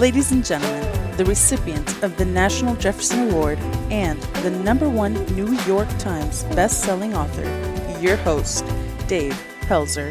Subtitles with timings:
[0.00, 3.58] Ladies and gentlemen, the recipient of the National Jefferson Award
[3.90, 7.44] and the number one New York Times best-selling author,
[8.00, 8.64] your host,
[9.08, 10.10] Dave Pelzer.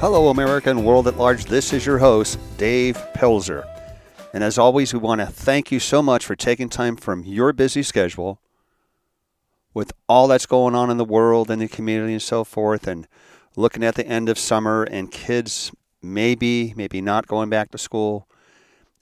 [0.00, 1.46] Hello, American world at large.
[1.46, 3.66] This is your host, Dave Pelzer.
[4.34, 7.54] And as always, we want to thank you so much for taking time from your
[7.54, 8.38] busy schedule
[9.72, 13.08] with all that's going on in the world and the community and so forth, and
[13.56, 15.72] looking at the end of summer and kids
[16.02, 18.28] maybe, maybe not going back to school,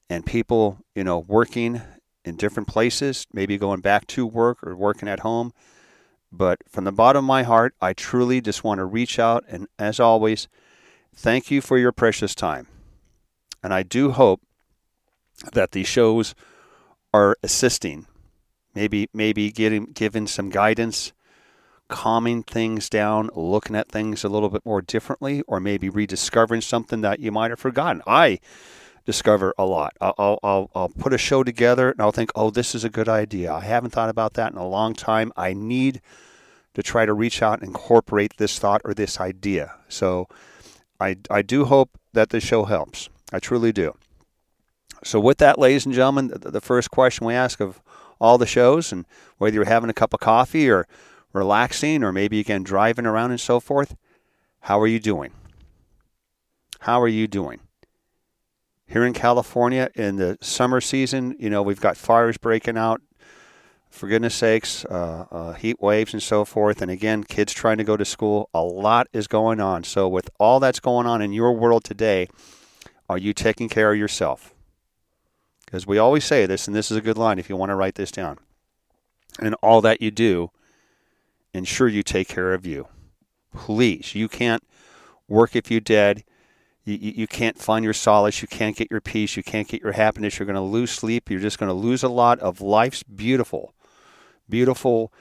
[0.08, 1.82] and people, you know, working
[2.24, 5.52] in different places, maybe going back to work or working at home.
[6.32, 9.68] But from the bottom of my heart, I truly just want to reach out and,
[9.78, 10.48] as always,
[11.14, 12.66] thank you for your precious time.
[13.62, 14.40] And I do hope
[15.52, 16.34] that these shows
[17.12, 18.06] are assisting,
[18.74, 21.12] maybe maybe getting giving some guidance,
[21.88, 27.00] calming things down, looking at things a little bit more differently, or maybe rediscovering something
[27.00, 28.02] that you might have forgotten.
[28.06, 28.40] I
[29.06, 29.96] discover a lot.
[30.00, 33.08] I'll, I'll, I'll put a show together and I'll think, oh, this is a good
[33.08, 33.52] idea.
[33.52, 35.32] I haven't thought about that in a long time.
[35.36, 36.02] I need
[36.74, 39.76] to try to reach out and incorporate this thought or this idea.
[39.88, 40.28] So
[41.00, 43.08] I, I do hope that this show helps.
[43.32, 43.94] I truly do.
[45.04, 47.80] So, with that, ladies and gentlemen, the, the first question we ask of
[48.20, 49.06] all the shows, and
[49.38, 50.88] whether you're having a cup of coffee or
[51.32, 53.94] relaxing or maybe again driving around and so forth,
[54.60, 55.32] how are you doing?
[56.80, 57.60] How are you doing?
[58.88, 63.02] Here in California in the summer season, you know, we've got fires breaking out,
[63.90, 66.82] for goodness sakes, uh, uh, heat waves and so forth.
[66.82, 68.48] And again, kids trying to go to school.
[68.54, 69.84] A lot is going on.
[69.84, 72.28] So, with all that's going on in your world today,
[73.08, 74.54] are you taking care of yourself?
[75.64, 77.74] Because we always say this, and this is a good line if you want to
[77.76, 78.38] write this down.
[79.40, 80.50] And all that you do,
[81.52, 82.86] ensure you take care of you.
[83.54, 84.62] Please, you can't
[85.26, 86.22] work if you're dead.
[86.86, 88.40] You, you can't find your solace.
[88.40, 89.36] You can't get your peace.
[89.36, 90.38] You can't get your happiness.
[90.38, 91.28] You're going to lose sleep.
[91.28, 93.74] You're just going to lose a lot of life's beautiful,
[94.48, 95.12] beautiful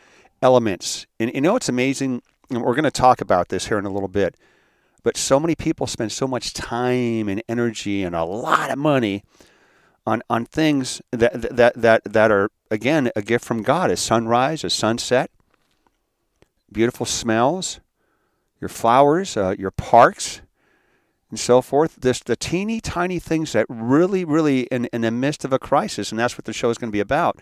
[0.44, 1.08] elements.
[1.20, 2.22] And you know, it's amazing.
[2.52, 4.36] And we're going to talk about this here in a little bit.
[5.02, 9.24] But so many people spend so much time and energy and a lot of money
[10.06, 14.64] on, on things that, that, that, that are, again, a gift from God a sunrise,
[14.64, 15.32] a sunset,
[16.72, 17.80] beautiful smells,
[18.62, 20.42] your flowers, uh, your parks,
[21.36, 21.98] and so forth.
[21.98, 26.12] This the teeny tiny things that really, really in, in the midst of a crisis,
[26.12, 27.40] and that's what the show is going to be about.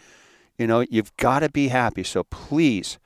[0.58, 2.04] You know, you've got to be happy.
[2.04, 2.98] So please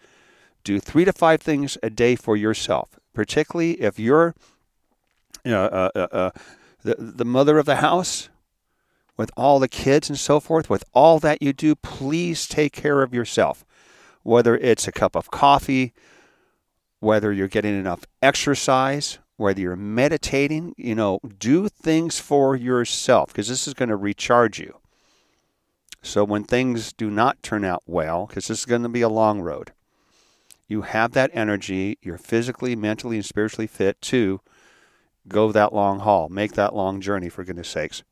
[0.64, 4.34] do three to five things a day for yourself, particularly if you're
[5.44, 6.32] you know, uh, uh, uh,
[6.84, 8.30] the, the mother of the house
[9.18, 13.02] with all the kids and so forth, with all that you do, please take care
[13.02, 13.66] of yourself.
[14.24, 15.94] Whether it's a cup of coffee,
[17.00, 23.48] whether you're getting enough exercise, whether you're meditating, you know, do things for yourself because
[23.48, 24.80] this is going to recharge you.
[26.02, 29.10] So when things do not turn out well, because this is going to be a
[29.10, 29.72] long road,
[30.68, 34.42] you have that energy, you're physically, mentally, and spiritually fit to
[35.28, 38.04] go that long haul, make that long journey, for goodness sakes.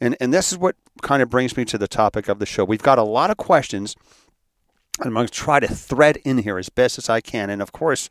[0.00, 2.64] And, and this is what kind of brings me to the topic of the show.
[2.64, 3.96] We've got a lot of questions,
[4.98, 7.50] and I'm going to try to thread in here as best as I can.
[7.50, 8.10] And of course,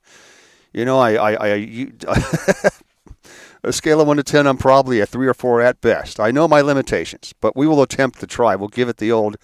[0.73, 1.93] you know, I, I, I you,
[3.63, 6.19] a scale of one to ten, I'm probably a three or four at best.
[6.19, 8.55] I know my limitations, but we will attempt to try.
[8.55, 9.37] We'll give it the old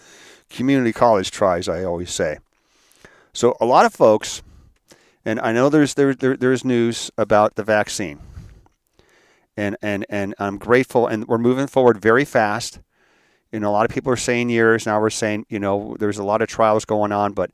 [0.50, 2.38] community college try, as I always say.
[3.34, 4.42] So a lot of folks,
[5.26, 8.20] and I know there's there, there there's news about the vaccine,
[9.58, 12.80] and and and I'm grateful, and we're moving forward very fast.
[13.52, 15.00] You know, a lot of people are saying years now.
[15.02, 17.52] We're saying you know there's a lot of trials going on, but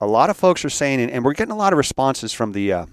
[0.00, 2.52] a lot of folks are saying, and, and we're getting a lot of responses from
[2.52, 2.72] the.
[2.72, 2.86] Uh,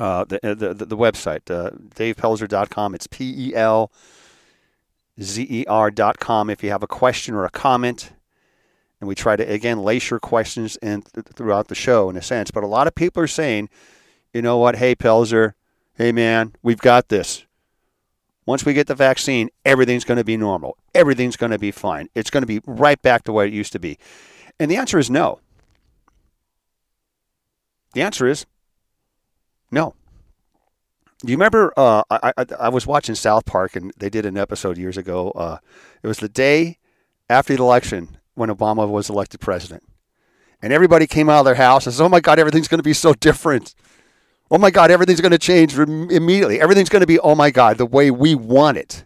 [0.00, 2.94] uh, the, the, the, the website, uh, davepelzer.com.
[2.94, 3.92] It's P E L
[5.20, 6.48] Z E R.com.
[6.48, 8.12] If you have a question or a comment,
[8.98, 12.22] and we try to, again, lace your questions in th- throughout the show in a
[12.22, 12.50] sense.
[12.50, 13.68] But a lot of people are saying,
[14.32, 15.52] you know what, hey, Pelzer,
[15.94, 17.44] hey, man, we've got this.
[18.46, 20.78] Once we get the vaccine, everything's going to be normal.
[20.94, 22.08] Everything's going to be fine.
[22.14, 23.98] It's going to be right back to what it used to be.
[24.58, 25.40] And the answer is no.
[27.92, 28.46] The answer is
[29.70, 29.94] no.
[31.24, 31.72] Do you remember?
[31.76, 35.32] Uh, I, I, I was watching South Park, and they did an episode years ago.
[35.32, 35.58] Uh,
[36.02, 36.78] it was the day
[37.28, 39.82] after the election when Obama was elected president,
[40.62, 42.84] and everybody came out of their house and said, "Oh my God, everything's going to
[42.84, 43.74] be so different.
[44.50, 46.58] Oh my God, everything's going to change immediately.
[46.58, 49.04] Everything's going to be oh my God, the way we want it.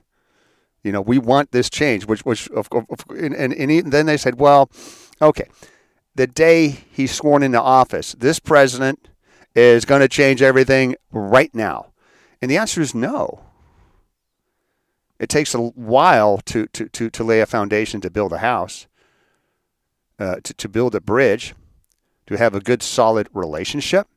[0.84, 4.16] You know, we want this change." Which, which, of, of, and, and, and then they
[4.16, 4.70] said, "Well,
[5.20, 5.48] okay."
[6.16, 9.08] The day he's sworn into office, this president
[9.54, 11.92] is going to change everything right now?
[12.42, 13.40] And the answer is no.
[15.18, 18.86] It takes a while to, to, to, to lay a foundation to build a house,
[20.18, 21.54] uh, to, to build a bridge,
[22.26, 24.08] to have a good, solid relationship,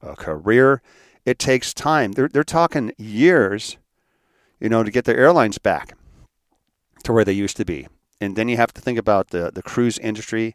[0.00, 0.82] a career.
[1.24, 2.12] It takes time.
[2.12, 3.76] They're, they're talking years,
[4.60, 5.96] you know, to get their airlines back
[7.02, 7.88] to where they used to be.
[8.20, 10.54] And then you have to think about the, the cruise industry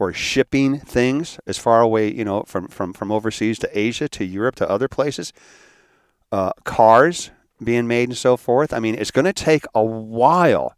[0.00, 4.24] or shipping things as far away, you know, from, from, from overseas to Asia to
[4.24, 5.32] Europe to other places.
[6.32, 7.30] Uh, cars
[7.62, 8.72] being made and so forth.
[8.72, 10.74] I mean, it's going to take a while.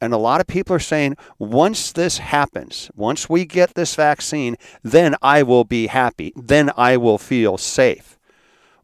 [0.00, 4.56] And a lot of people are saying, once this happens, once we get this vaccine,
[4.82, 6.32] then I will be happy.
[6.36, 8.16] Then I will feel safe.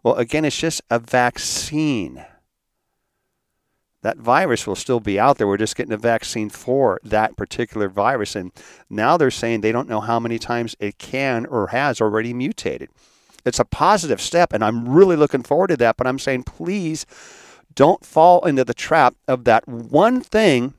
[0.02, 2.25] Well, again, it's just a vaccine
[4.06, 5.49] that virus will still be out there.
[5.49, 8.37] We're just getting a vaccine for that particular virus.
[8.37, 8.53] And
[8.88, 12.88] now they're saying they don't know how many times it can or has already mutated.
[13.44, 15.97] It's a positive step, and I'm really looking forward to that.
[15.97, 17.05] But I'm saying, please
[17.75, 20.75] don't fall into the trap of that one thing,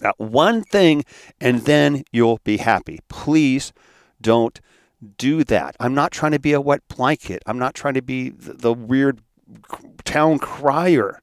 [0.00, 1.04] that one thing,
[1.38, 3.00] and then you'll be happy.
[3.08, 3.74] Please
[4.22, 4.58] don't
[5.18, 5.76] do that.
[5.78, 7.42] I'm not trying to be a wet blanket.
[7.44, 9.20] I'm not trying to be the, the weird
[10.06, 11.18] town crier.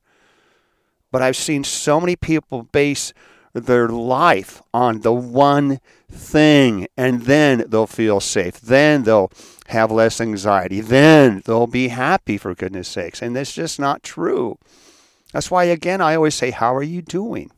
[1.12, 3.14] But I've seen so many people base
[3.54, 5.80] their life on the one
[6.12, 8.60] thing, and then they'll feel safe.
[8.60, 9.32] Then they'll
[9.68, 10.82] have less anxiety.
[10.82, 13.22] Then they'll be happy, for goodness sakes.
[13.22, 14.58] And that's just not true.
[15.34, 17.52] That's why, again, I always say, How are you doing?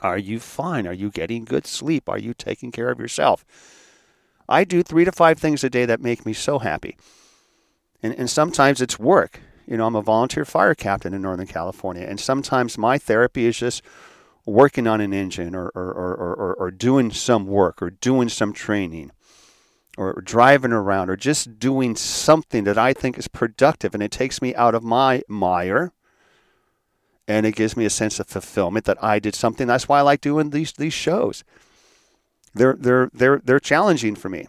[0.00, 0.86] Are you fine?
[0.86, 2.08] Are you getting good sleep?
[2.08, 3.44] Are you taking care of yourself?
[4.48, 6.96] I do three to five things a day that make me so happy.
[8.02, 9.40] And, and sometimes it's work.
[9.66, 13.58] You know, I'm a volunteer fire captain in Northern California, and sometimes my therapy is
[13.58, 13.82] just
[14.46, 18.52] working on an engine or, or, or, or, or doing some work or doing some
[18.52, 19.10] training
[19.96, 24.42] or driving around or just doing something that I think is productive and it takes
[24.42, 25.92] me out of my mire
[27.26, 29.66] and it gives me a sense of fulfillment that I did something.
[29.66, 31.42] That's why I like doing these these shows.
[32.54, 34.46] They're they're they're they're challenging for me.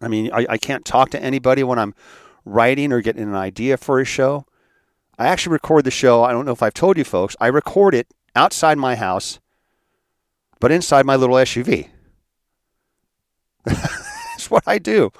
[0.00, 1.94] I mean, I, I can't talk to anybody when I'm
[2.46, 4.46] writing or getting an idea for a show.
[5.18, 6.24] I actually record the show.
[6.24, 7.36] I don't know if I've told you folks.
[7.40, 9.40] I record it outside my house,
[10.60, 11.88] but inside my little SUV.
[13.64, 15.10] That's what I do.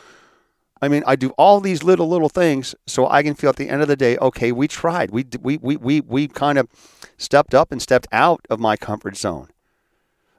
[0.81, 3.69] I mean, I do all these little little things so I can feel at the
[3.69, 5.11] end of the day, okay, we tried.
[5.11, 6.69] We we we we we kind of
[7.17, 9.49] stepped up and stepped out of my comfort zone.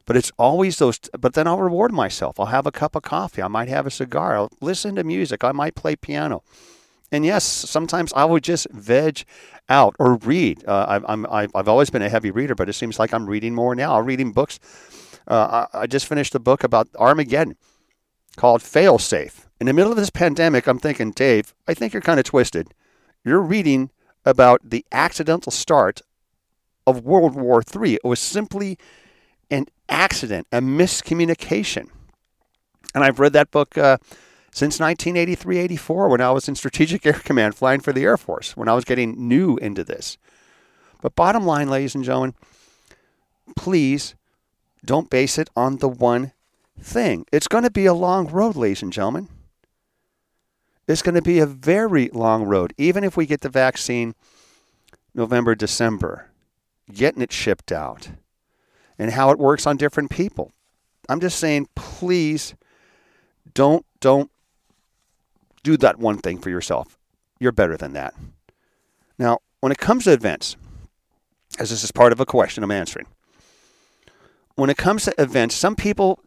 [0.05, 0.99] But it's always those.
[1.19, 2.39] But then I'll reward myself.
[2.39, 3.41] I'll have a cup of coffee.
[3.41, 4.37] I might have a cigar.
[4.37, 5.43] I'll listen to music.
[5.43, 6.43] I might play piano.
[7.11, 9.23] And yes, sometimes I would just veg
[9.69, 10.63] out or read.
[10.67, 13.55] Uh, I, I'm, I've always been a heavy reader, but it seems like I'm reading
[13.55, 13.97] more now.
[13.97, 14.59] I'm reading books.
[15.27, 17.55] Uh, I, I just finished a book about Armageddon
[18.35, 19.47] called Fail Safe.
[19.59, 22.73] In the middle of this pandemic, I'm thinking, Dave, I think you're kind of twisted.
[23.23, 23.89] You're reading
[24.25, 26.01] about the accidental start
[26.85, 27.95] of World War III.
[27.95, 28.77] It was simply
[29.49, 31.87] an accident, a miscommunication.
[32.93, 33.77] And I've read that book.
[33.77, 33.97] Uh,
[34.57, 38.57] since 1983 84 when I was in Strategic Air Command flying for the Air Force,
[38.57, 40.17] when I was getting new into this.
[40.99, 42.33] But bottom line, ladies and gentlemen,
[43.55, 44.15] please
[44.83, 46.31] don't base it on the one
[46.81, 47.23] thing.
[47.31, 49.27] It's going to be a long road, ladies and gentlemen.
[50.87, 54.15] It's going to be a very long road, even if we get the vaccine
[55.13, 56.31] November, December,
[56.91, 58.09] getting it shipped out,
[58.97, 60.51] and how it works on different people.
[61.07, 62.55] I'm just saying, please
[63.53, 64.31] don't don't
[65.67, 66.97] do that one thing for yourself.
[67.41, 68.13] You're better than that.
[69.19, 70.55] Now, when it comes to events,
[71.59, 73.05] as this is part of a question I'm answering,
[74.55, 76.21] when it comes to events, some people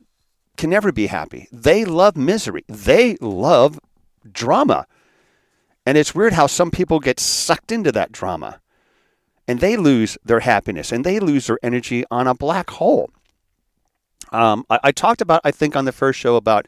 [0.59, 1.49] can never be happy.
[1.51, 3.81] They love misery, they love
[4.31, 4.87] drama.
[5.87, 8.61] And it's weird how some people get sucked into that drama
[9.49, 13.11] and they lose their happiness and they lose their energy on a black hole.
[14.33, 16.67] Um, I, I talked about, I think, on the first show about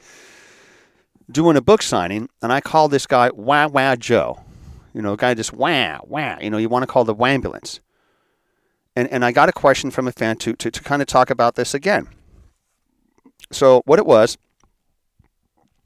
[1.31, 4.41] doing a book signing, and I call this guy Wah Wah Joe.
[4.95, 6.37] You know, guy just wah, wah.
[6.41, 7.81] You know, you want to call the ambulance.
[8.95, 11.31] And, and I got a question from a fan to, to, to kind of talk
[11.31, 12.09] about this again.
[13.51, 14.37] So, what it was,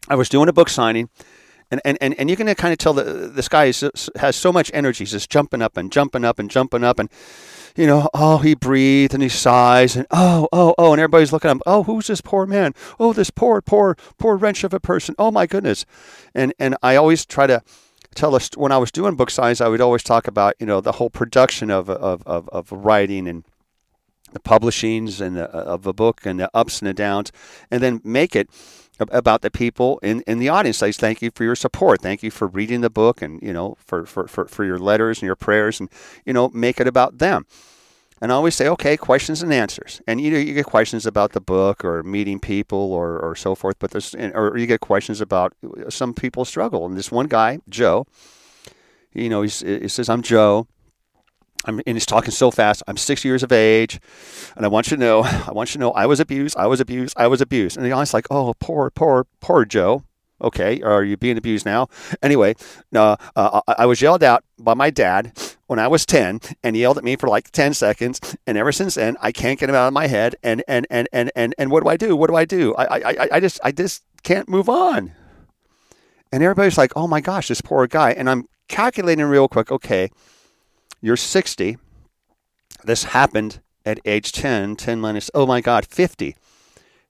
[0.08, 1.08] I was doing a book signing,
[1.70, 3.84] and, and, and, and you can kind of tell that this guy is,
[4.16, 5.02] has so much energy.
[5.02, 6.98] He's just jumping up and jumping up and jumping up.
[6.98, 7.10] And
[7.76, 11.50] you know, oh, he breathes and he sighs and oh, oh, oh, and everybody's looking
[11.50, 11.62] at him.
[11.66, 12.74] Oh, who's this poor man?
[12.98, 15.14] Oh, this poor, poor, poor wretch of a person.
[15.18, 15.84] Oh my goodness.
[16.34, 17.62] And and I always try to
[18.14, 20.80] tell us when I was doing book signings, I would always talk about you know
[20.80, 23.44] the whole production of of of, of writing and
[24.32, 27.32] the publishings and the, uh, of a book and the ups and the downs,
[27.70, 28.48] and then make it
[28.98, 30.82] about the people in, in the audience.
[30.82, 32.00] I thank you for your support.
[32.00, 35.18] Thank you for reading the book and, you know, for, for, for, for your letters
[35.18, 35.90] and your prayers and,
[36.24, 37.46] you know, make it about them.
[38.22, 40.00] And I always say, okay, questions and answers.
[40.06, 43.54] And you know, you get questions about the book or meeting people or, or so
[43.54, 46.86] forth, but there's, or you get questions about uh, some people struggle.
[46.86, 48.06] And this one guy, Joe,
[49.12, 50.66] you know, he says, I'm Joe.
[51.64, 52.82] I'm, and he's talking so fast.
[52.86, 54.00] I'm six years of age,
[54.56, 56.66] and I want you to know, I want you to know, I was abused, I
[56.66, 57.76] was abused, I was abused.
[57.76, 60.04] And the guy's like, oh, poor, poor, poor Joe.
[60.38, 61.88] Okay, are you being abused now?
[62.22, 62.54] Anyway,
[62.94, 65.32] uh, uh, I was yelled out by my dad
[65.66, 68.20] when I was 10, and he yelled at me for like 10 seconds.
[68.46, 70.36] And ever since then, I can't get him out of my head.
[70.42, 72.14] And and and and and, and what do I do?
[72.14, 72.74] What do I do?
[72.74, 75.12] I, I I just I just can't move on.
[76.30, 78.10] And everybody's like, oh my gosh, this poor guy.
[78.12, 79.72] And I'm calculating real quick.
[79.72, 80.10] Okay,
[81.06, 81.78] you're 60.
[82.82, 86.34] This happened at age 10, 10 minus, oh my God, 50.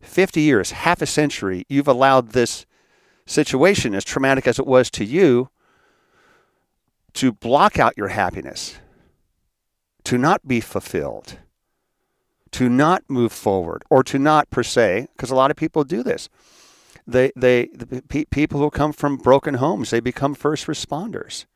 [0.02, 2.66] 50 years, half a century, you've allowed this
[3.24, 5.48] situation, as traumatic as it was to you,
[7.14, 8.76] to block out your happiness,
[10.04, 11.38] to not be fulfilled,
[12.52, 16.02] to not move forward, or to not, per se, because a lot of people do
[16.02, 16.28] this.
[17.06, 21.46] They, they, the pe- people who come from broken homes, they become first responders.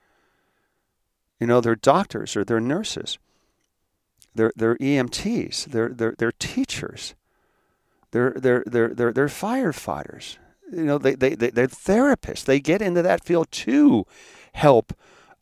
[1.40, 3.18] You know, they're doctors or they're nurses.
[4.35, 5.64] They're, they're EMTs.
[5.66, 7.14] They're, they're, they're teachers.
[8.12, 10.37] They're, they're, they're, they're, they're firefighters.
[10.70, 12.44] You know, they, they, they, they're therapists.
[12.44, 14.06] They get into that field to
[14.52, 14.92] help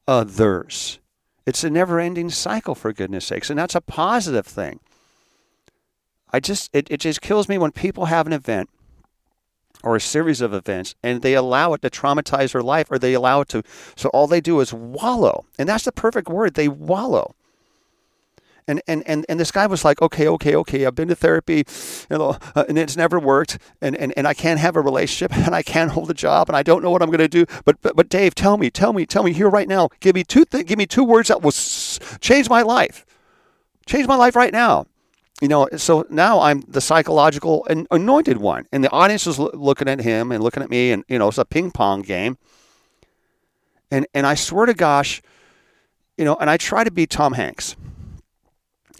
[0.06, 1.00] others.
[1.44, 3.50] It's a never ending cycle, for goodness sakes.
[3.50, 4.80] And that's a positive thing.
[6.30, 8.70] I just, it, it just kills me when people have an event
[9.82, 13.14] or a series of events and they allow it to traumatize their life or they
[13.14, 13.62] allow it to
[13.96, 15.44] so all they do is wallow.
[15.58, 17.34] And that's the perfect word they wallow.
[18.66, 21.64] And and and, and this guy was like okay okay okay i've been to therapy
[22.10, 25.34] you know uh, and it's never worked and, and and i can't have a relationship
[25.46, 27.46] and i can't hold a job and i don't know what i'm going to do.
[27.64, 30.22] But, but but dave tell me tell me tell me here right now give me
[30.22, 33.06] two th- give me two words that will s- change my life.
[33.86, 34.86] Change my life right now
[35.40, 39.88] you know, so now I'm the psychological and anointed one, and the audience is looking
[39.88, 42.38] at him and looking at me, and you know, it's a ping pong game.
[43.90, 45.22] And and I swear to gosh,
[46.16, 47.76] you know, and I try to be Tom Hanks,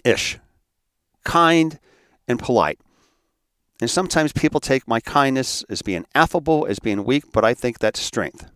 [0.05, 0.39] ish,
[1.23, 1.79] kind
[2.27, 2.79] and polite.
[3.81, 7.79] And sometimes people take my kindness as being affable, as being weak, but I think
[7.79, 8.49] that's strength.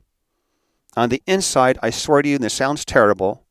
[0.96, 3.43] On the inside, I swear to you, and this sounds terrible,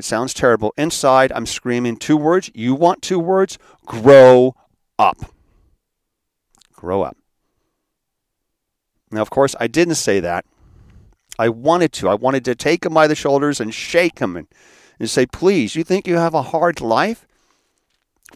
[0.00, 0.72] it sounds terrible.
[0.78, 2.50] Inside, I'm screaming two words.
[2.54, 3.58] You want two words?
[3.84, 4.54] Grow
[4.98, 5.18] up.
[6.72, 7.18] Grow up.
[9.10, 10.46] Now, of course, I didn't say that.
[11.38, 12.08] I wanted to.
[12.08, 14.48] I wanted to take him by the shoulders and shake him and,
[14.98, 17.26] and say, please, you think you have a hard life?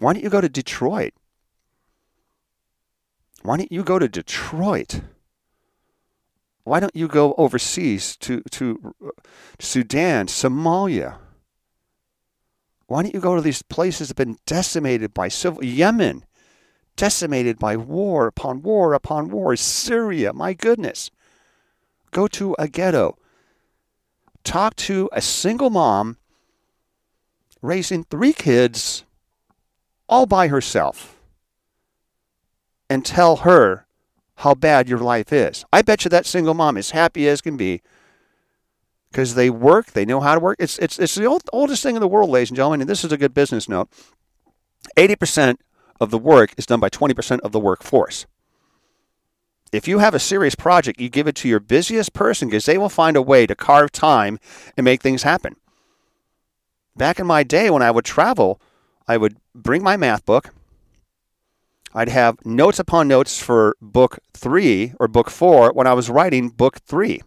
[0.01, 1.15] Why don't you go to Detroit?
[3.41, 5.01] Why don't you go to Detroit?
[6.65, 9.09] Why don't you go overseas to, to uh,
[9.59, 11.21] Sudan, Somalia?
[12.87, 16.25] Why don't you go to these places that have been decimated by civil Yemen,
[16.97, 21.11] decimated by war upon war upon war, Syria, my goodness.
[22.11, 23.17] Go to a ghetto.
[24.45, 26.19] Talk to a single mom
[27.63, 29.05] raising three kids
[30.09, 31.19] all by herself
[32.91, 33.87] and tell her
[34.37, 35.65] how bad your life is.
[35.73, 37.81] I bet you that single mom is happy as can be
[39.15, 40.57] because they work, they know how to work.
[40.59, 43.05] It's, it's, it's the old, oldest thing in the world, ladies and gentlemen, and this
[43.05, 43.89] is a good business note.
[44.97, 45.59] 80%
[46.01, 48.27] of the work is done by 20% of the workforce.
[49.71, 52.77] If you have a serious project, you give it to your busiest person because they
[52.77, 54.41] will find a way to carve time
[54.77, 55.55] and make things happen.
[56.97, 58.61] Back in my day when I would travel,
[59.07, 60.53] I would bring my math book.
[61.95, 66.49] I'd have notes upon notes for book three or book four when I was writing
[66.49, 67.21] book three.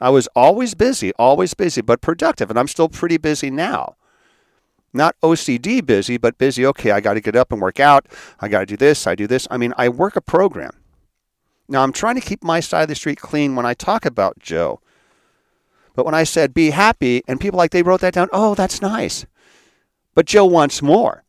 [0.00, 2.50] I was always busy, always busy, but productive.
[2.50, 3.96] And I'm still pretty busy now.
[4.92, 6.64] Not OCD busy, but busy.
[6.66, 8.06] Okay, I got to get up and work out.
[8.40, 9.06] I got to do this.
[9.06, 9.46] I do this.
[9.50, 10.72] I mean, I work a program.
[11.68, 14.38] Now, I'm trying to keep my side of the street clean when I talk about
[14.38, 14.80] Joe.
[15.94, 18.80] But when I said be happy, and people like they wrote that down, oh, that's
[18.80, 19.26] nice.
[20.14, 21.24] But Joe wants more.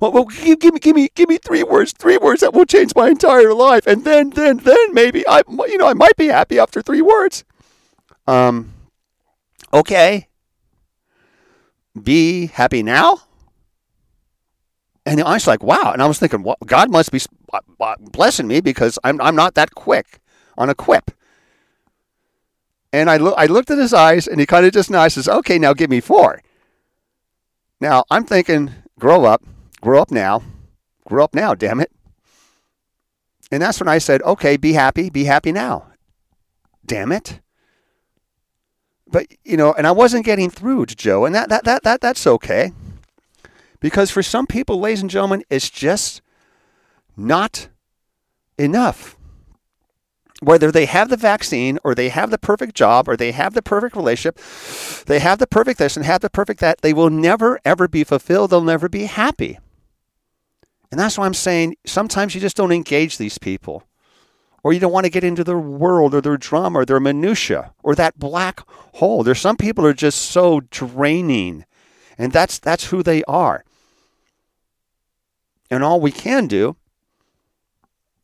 [0.00, 2.66] Well, well give, give, me, give me, give me three words, three words that will
[2.66, 6.26] change my entire life, and then, then, then maybe I, you know, I might be
[6.26, 7.44] happy after three words.
[8.26, 8.74] Um,
[9.72, 10.28] okay.
[12.00, 13.22] Be happy now.
[15.06, 15.92] And I was like, wow.
[15.92, 17.20] And I was thinking, well, God must be
[17.98, 20.20] blessing me because I'm, I'm not that quick
[20.58, 21.10] on a quip.
[22.92, 25.28] And I, lo- I looked at his eyes and he kind of just nodded, says,
[25.28, 26.42] okay, now give me four.
[27.80, 29.42] Now, I'm thinking, grow up,
[29.80, 30.42] grow up now,
[31.06, 31.90] grow up now, damn it.
[33.50, 35.86] And that's when I said, okay, be happy, be happy now.
[36.84, 37.40] Damn it.
[39.10, 42.00] But, you know, and I wasn't getting through to Joe, and that, that, that, that,
[42.00, 42.72] that's okay.
[43.80, 46.20] Because for some people, ladies and gentlemen, it's just
[47.16, 47.68] not
[48.58, 49.16] enough.
[50.40, 53.62] Whether they have the vaccine or they have the perfect job or they have the
[53.62, 54.38] perfect relationship,
[55.06, 58.04] they have the perfect this and have the perfect that, they will never, ever be
[58.04, 58.50] fulfilled.
[58.50, 59.58] They'll never be happy.
[60.90, 63.84] And that's why I'm saying sometimes you just don't engage these people.
[64.64, 67.72] Or you don't want to get into their world or their drama or their minutia
[67.82, 68.60] or that black
[68.94, 69.22] hole.
[69.22, 71.64] There's some people are just so draining.
[72.16, 73.64] And that's that's who they are.
[75.70, 76.76] And all we can do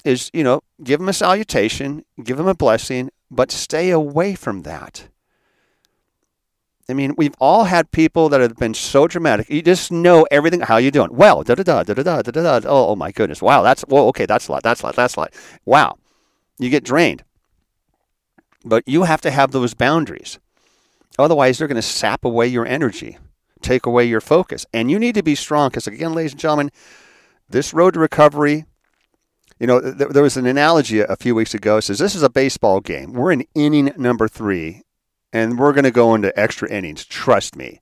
[0.05, 4.63] is, you know, give them a salutation, give them a blessing, but stay away from
[4.63, 5.09] that.
[6.89, 9.49] I mean, we've all had people that have been so dramatic.
[9.49, 10.61] You just know everything.
[10.61, 11.15] How you doing?
[11.15, 12.69] Well, da da da da da da da da.
[12.69, 13.41] Oh, oh my goodness!
[13.41, 14.27] Wow, that's well, okay.
[14.27, 14.63] That's a lot.
[14.63, 14.97] That's a lot.
[14.97, 15.35] That's a lot.
[15.65, 15.97] Wow,
[16.59, 17.25] you get drained.
[18.67, 20.39] But you have to have those boundaries.
[21.19, 23.19] Otherwise, they're going to sap away your energy,
[23.63, 25.71] take away your focus, and you need to be strong.
[25.71, 26.71] Because again, ladies and gentlemen,
[27.49, 28.67] this road to recovery.
[29.59, 31.79] You know, th- there was an analogy a few weeks ago.
[31.79, 33.13] It says this is a baseball game.
[33.13, 34.83] We're in inning number three,
[35.35, 37.05] and we're going to go into extra innings.
[37.05, 37.81] Trust me.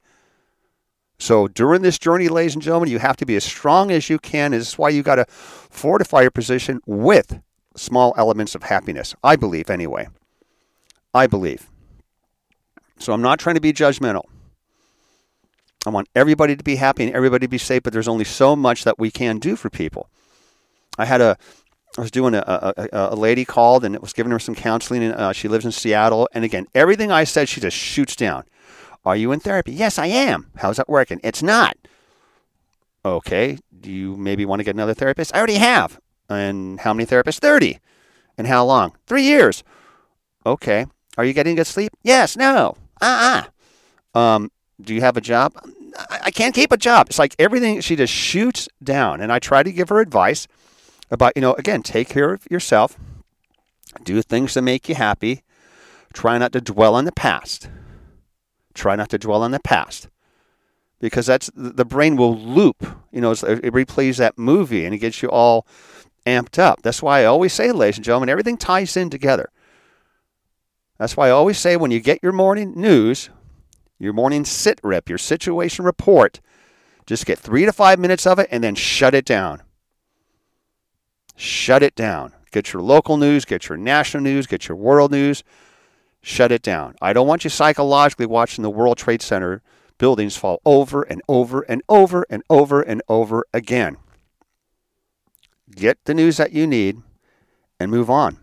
[1.19, 4.19] So during this journey, ladies and gentlemen, you have to be as strong as you
[4.19, 4.51] can.
[4.51, 7.41] This is why you got to fortify your position with
[7.77, 9.15] small elements of happiness.
[9.23, 10.09] I believe, anyway.
[11.15, 11.69] I believe.
[12.99, 14.25] So I'm not trying to be judgmental.
[15.85, 18.57] I want everybody to be happy and everybody to be safe, but there's only so
[18.57, 20.09] much that we can do for people.
[20.99, 21.37] I had a
[21.99, 25.03] I was doing a, a, a, lady called and it was giving her some counseling.
[25.03, 26.29] And uh, she lives in Seattle.
[26.33, 28.45] And again, everything I said, she just shoots down.
[29.05, 29.73] Are you in therapy?
[29.73, 30.51] Yes, I am.
[30.57, 31.21] How's that working?
[31.23, 31.77] It's not.
[33.05, 33.59] Okay.
[33.79, 35.35] Do you maybe want to get another therapist?
[35.35, 35.99] I already have.
[36.29, 37.39] And how many therapists?
[37.39, 37.79] 30.
[38.39, 38.97] And how long?
[39.07, 39.63] Three years.
[40.47, 40.87] Okay.
[41.19, 41.93] Are you getting good sleep?
[42.03, 42.37] Yes.
[42.37, 42.77] No.
[43.01, 43.45] Uh
[44.15, 45.53] uh Um, do you have a job?
[46.09, 47.09] I, I can't keep a job.
[47.11, 49.21] It's like everything she just shoots down.
[49.21, 50.47] And I try to give her advice
[51.13, 52.99] about, you know, again, take care of yourself,
[54.03, 55.43] do things that make you happy,
[56.15, 57.69] try not to dwell on the past.
[58.75, 60.09] Try not to dwell on the past.
[60.99, 65.23] Because that's the brain will loop, you know, it replays that movie and it gets
[65.23, 65.67] you all
[66.25, 66.81] amped up.
[66.83, 69.51] That's why I always say, ladies and gentlemen, everything ties in together.
[70.99, 73.29] That's why I always say when you get your morning news,
[73.99, 76.41] your morning sit rep, your situation report,
[77.05, 79.63] just get three to five minutes of it and then shut it down
[81.37, 82.33] shut it down.
[82.51, 85.43] Get your local news, get your national news, get your world news,
[86.23, 86.95] shut it down.
[87.01, 89.63] I don't want you psychologically watching the World Trade Center
[89.99, 93.97] buildings fall over and over and over and over and over again.
[95.75, 96.99] Get the news that you need
[97.81, 98.39] and move on.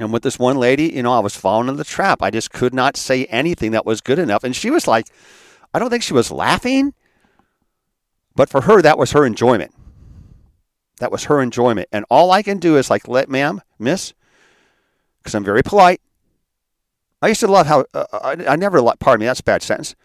[0.00, 2.22] And with this one lady, you know, I was falling in the trap.
[2.22, 4.42] I just could not say anything that was good enough.
[4.42, 5.06] And she was like,
[5.74, 6.94] I don't think she was laughing,
[8.34, 9.74] but for her, that was her enjoyment.
[11.02, 11.88] That was her enjoyment.
[11.90, 14.14] And all I can do is like, let ma'am, miss,
[15.18, 16.00] because I'm very polite.
[17.20, 19.96] I used to love how, uh, I, I never, pardon me, that's a bad sentence.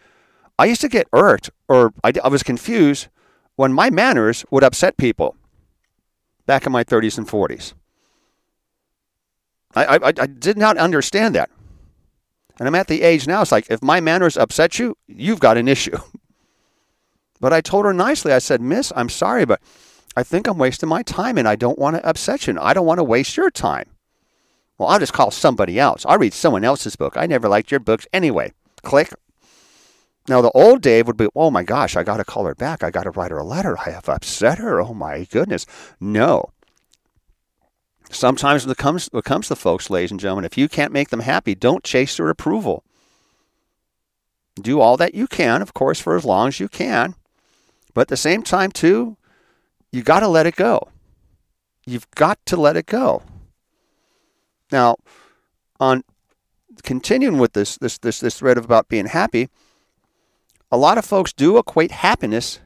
[0.57, 3.09] I used to get irked or I, I was confused
[3.57, 5.35] when my manners would upset people
[6.47, 7.73] back in my 30s and 40s.
[9.75, 11.51] I, I, I did not understand that.
[12.57, 15.57] And I'm at the age now, it's like, if my manners upset you, you've got
[15.57, 15.97] an issue.
[17.39, 19.61] but I told her nicely, I said, Miss, I'm sorry, but
[20.17, 22.57] I think I'm wasting my time and I don't want to upset you.
[22.59, 23.85] I don't want to waste your time.
[24.79, 26.07] Well, I'll just call somebody else.
[26.07, 27.13] I'll read someone else's book.
[27.15, 28.51] I never liked your books anyway.
[28.81, 29.13] Click.
[30.27, 32.81] Now, the old Dave would be, oh my gosh, I got to call her back.
[32.81, 33.77] I got to write her a letter.
[33.77, 34.81] I have upset her.
[34.81, 35.67] Oh my goodness.
[35.99, 36.49] No.
[38.09, 40.91] Sometimes when it comes, when it comes to folks, ladies and gentlemen, if you can't
[40.91, 42.83] make them happy, don't chase their approval.
[44.59, 47.13] Do all that you can, of course, for as long as you can.
[47.93, 49.15] But at the same time, too,
[49.91, 50.89] you got to let it go.
[51.85, 53.23] You've got to let it go.
[54.71, 54.97] Now,
[55.79, 56.03] on
[56.83, 59.49] continuing with this this this this thread of about being happy,
[60.71, 62.59] a lot of folks do equate happiness.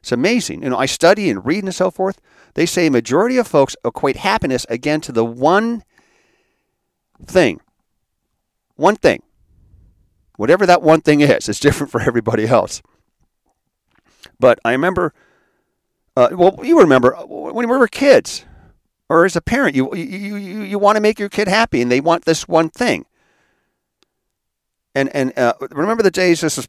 [0.00, 0.62] It's amazing.
[0.62, 2.20] You know, I study and read and so forth.
[2.54, 5.82] They say majority of folks equate happiness again to the one
[7.24, 7.60] thing.
[8.76, 9.22] One thing.
[10.36, 12.82] Whatever that one thing is, it's different for everybody else.
[14.38, 15.14] But I remember
[16.16, 18.44] uh, well, you remember uh, when we were kids,
[19.08, 21.92] or as a parent, you you you, you want to make your kid happy, and
[21.92, 23.04] they want this one thing.
[24.94, 26.40] And and uh, remember the days.
[26.40, 26.68] This is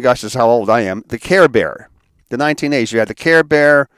[0.00, 1.02] gosh, this is how old I am.
[1.08, 1.90] The Care Bear,
[2.28, 2.92] the 1980s.
[2.92, 3.88] You had the Care Bear,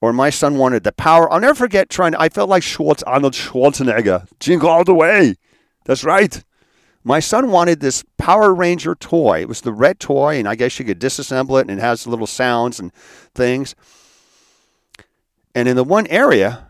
[0.00, 1.32] or my son wanted the Power.
[1.32, 2.14] I'll never forget trying.
[2.16, 5.36] I felt like Schwartz, Arnold Schwarzenegger, jingle all the way.
[5.84, 6.42] That's right.
[7.02, 9.40] My son wanted this Power Ranger toy.
[9.40, 12.06] It was the red toy, and I guess you could disassemble it, and it has
[12.06, 12.92] little sounds and
[13.34, 13.74] things.
[15.54, 16.66] And in the one area,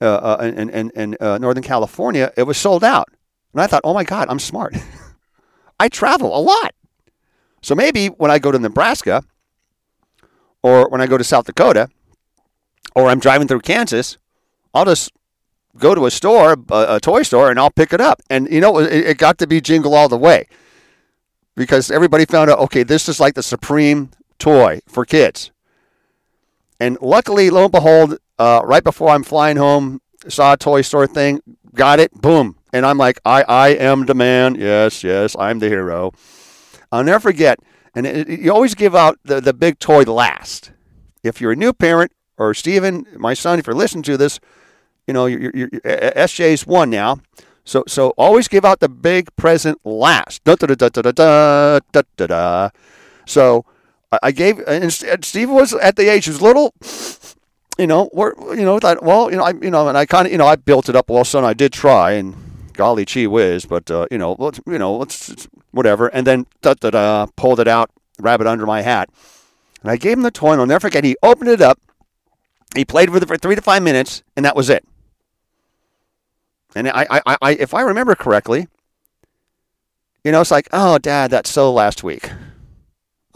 [0.00, 3.08] uh, uh, in, in, in uh, Northern California, it was sold out.
[3.52, 4.76] And I thought, oh my God, I'm smart.
[5.80, 6.74] I travel a lot.
[7.62, 9.22] So maybe when I go to Nebraska
[10.62, 11.88] or when I go to South Dakota
[12.94, 14.18] or I'm driving through Kansas,
[14.74, 15.12] I'll just
[15.78, 18.22] go to a store, a, a toy store, and I'll pick it up.
[18.30, 20.48] And you know, it, it got to be jingle all the way
[21.54, 25.50] because everybody found out, okay, this is like the supreme toy for kids.
[26.80, 31.06] And luckily, lo and behold, uh, right before I'm flying home, saw a toy store
[31.06, 31.40] thing,
[31.74, 32.56] got it, boom.
[32.72, 34.56] And I'm like, I, I am the man.
[34.56, 36.12] Yes, yes, I'm the hero.
[36.92, 37.58] I'll never forget.
[37.94, 40.72] And it, it, you always give out the, the big toy last.
[41.22, 44.38] If you're a new parent, or Stephen, my son, if you're listening to this,
[45.06, 47.18] you know, your, your, your SJ's one now.
[47.64, 50.44] So, so always give out the big present last.
[50.44, 52.70] Da, da, da, da, da, da, da, da, da.
[53.26, 53.64] So
[54.22, 56.74] I gave, and Steve was at the age, he was little,
[57.78, 60.26] you know, we're, you know, thought, well, you know, I, you know, and I kind
[60.26, 61.10] of, you know, I built it up.
[61.10, 62.34] Well, son, I did try, and
[62.72, 66.08] golly gee whiz, but uh, you know, let's, you know, let's, whatever.
[66.08, 69.08] And then da da da, pulled it out, rabbit under my hat,
[69.82, 70.52] and I gave him the toy.
[70.52, 71.04] And I'll never forget.
[71.04, 71.80] He opened it up.
[72.74, 74.84] He played with it for three to five minutes, and that was it.
[76.74, 78.68] And I, I, I, if I remember correctly,
[80.24, 82.30] you know, it's like, oh, Dad, that's so last week.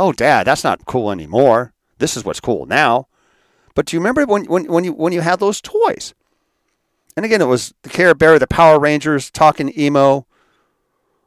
[0.00, 1.74] Oh, Dad, that's not cool anymore.
[1.98, 3.08] This is what's cool now.
[3.74, 6.14] But do you remember when, when, when you when you had those toys?
[7.16, 10.26] And again, it was the Care Bear, the Power Rangers, Talking Elmo,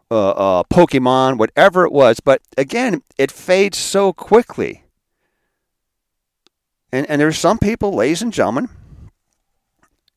[0.10, 2.20] uh, uh, Pokemon, whatever it was.
[2.20, 4.86] But again, it fades so quickly.
[6.92, 8.70] And, and there's some people, ladies and gentlemen,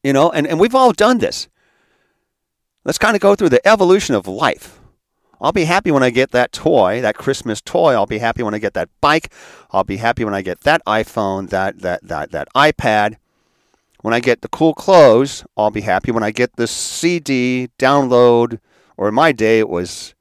[0.03, 1.49] you know, and, and we've all done this.
[2.87, 4.81] Let's kind of go through the evolution of life.
[5.41, 7.93] I'll be happy when I get that toy, that Christmas toy.
[7.93, 9.33] I'll be happy when I get that bike.
[9.71, 13.17] I'll be happy when I get that iPhone, that that that that iPad.
[14.03, 18.61] When I get the cool clothes, I'll be happy when I get the CD download,
[18.97, 20.15] or in my day it was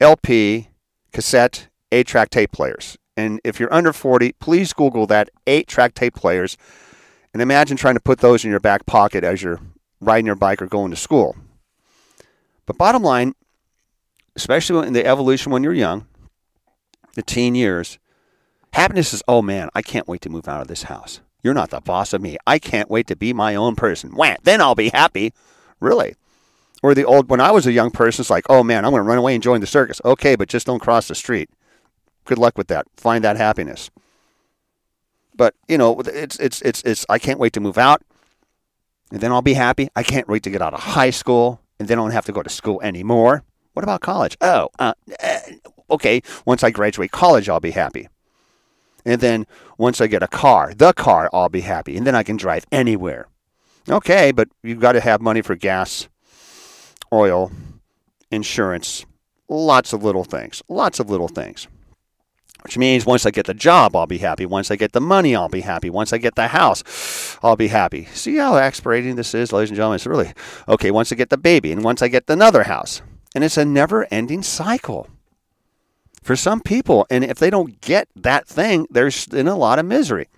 [0.00, 0.68] LP,
[1.12, 2.96] cassette, 8 track tape players.
[3.16, 6.56] And if you're under 40, please Google that 8 track tape players
[7.32, 9.60] and imagine trying to put those in your back pocket as you're
[10.00, 11.36] riding your bike or going to school.
[12.66, 13.34] But bottom line,
[14.36, 16.06] especially in the evolution when you're young,
[17.14, 17.98] the teen years,
[18.72, 21.20] happiness is, oh man, I can't wait to move out of this house.
[21.42, 22.38] You're not the boss of me.
[22.46, 24.16] I can't wait to be my own person.
[24.16, 25.32] Wham, then I'll be happy.
[25.78, 26.16] Really.
[26.82, 29.02] Or the old, when I was a young person, it's like, oh man, I'm going
[29.02, 30.00] to run away and join the circus.
[30.04, 31.50] Okay, but just don't cross the street.
[32.24, 32.86] Good luck with that.
[32.96, 33.90] Find that happiness.
[35.36, 38.02] But, you know, it's, it's, it's, it's, I can't wait to move out
[39.10, 39.88] and then I'll be happy.
[39.94, 42.32] I can't wait to get out of high school and then I don't have to
[42.32, 43.44] go to school anymore.
[43.74, 44.36] What about college?
[44.40, 45.38] Oh, uh, uh,
[45.90, 46.22] okay.
[46.46, 48.08] Once I graduate college, I'll be happy.
[49.04, 51.96] And then once I get a car, the car, I'll be happy.
[51.96, 53.28] And then I can drive anywhere.
[53.88, 56.08] Okay, but you've got to have money for gas,
[57.12, 57.52] oil,
[58.30, 59.04] insurance,
[59.48, 60.62] lots of little things.
[60.68, 61.68] Lots of little things.
[62.62, 64.46] Which means once I get the job, I'll be happy.
[64.46, 65.90] Once I get the money, I'll be happy.
[65.90, 68.06] Once I get the house, I'll be happy.
[68.06, 69.96] See how aspirating this is, ladies and gentlemen?
[69.96, 70.32] It's really
[70.66, 70.90] okay.
[70.90, 73.02] Once I get the baby, and once I get another house.
[73.34, 75.08] And it's a never ending cycle
[76.22, 77.06] for some people.
[77.10, 80.28] And if they don't get that thing, they're in a lot of misery.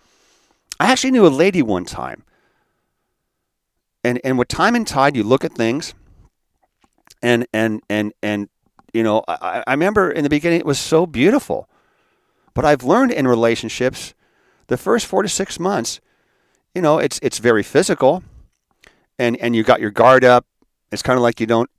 [0.81, 2.25] I actually knew a lady one time.
[4.05, 5.95] And and with time and tide, you look at things
[7.23, 8.49] and and and and
[8.93, 11.69] you know, I, I remember in the beginning it was so beautiful.
[12.55, 14.15] But I've learned in relationships,
[14.69, 16.01] the first four to six months,
[16.75, 18.23] you know, it's it's very physical
[19.19, 20.47] and and you got your guard up.
[20.93, 21.71] It's kind of like you don't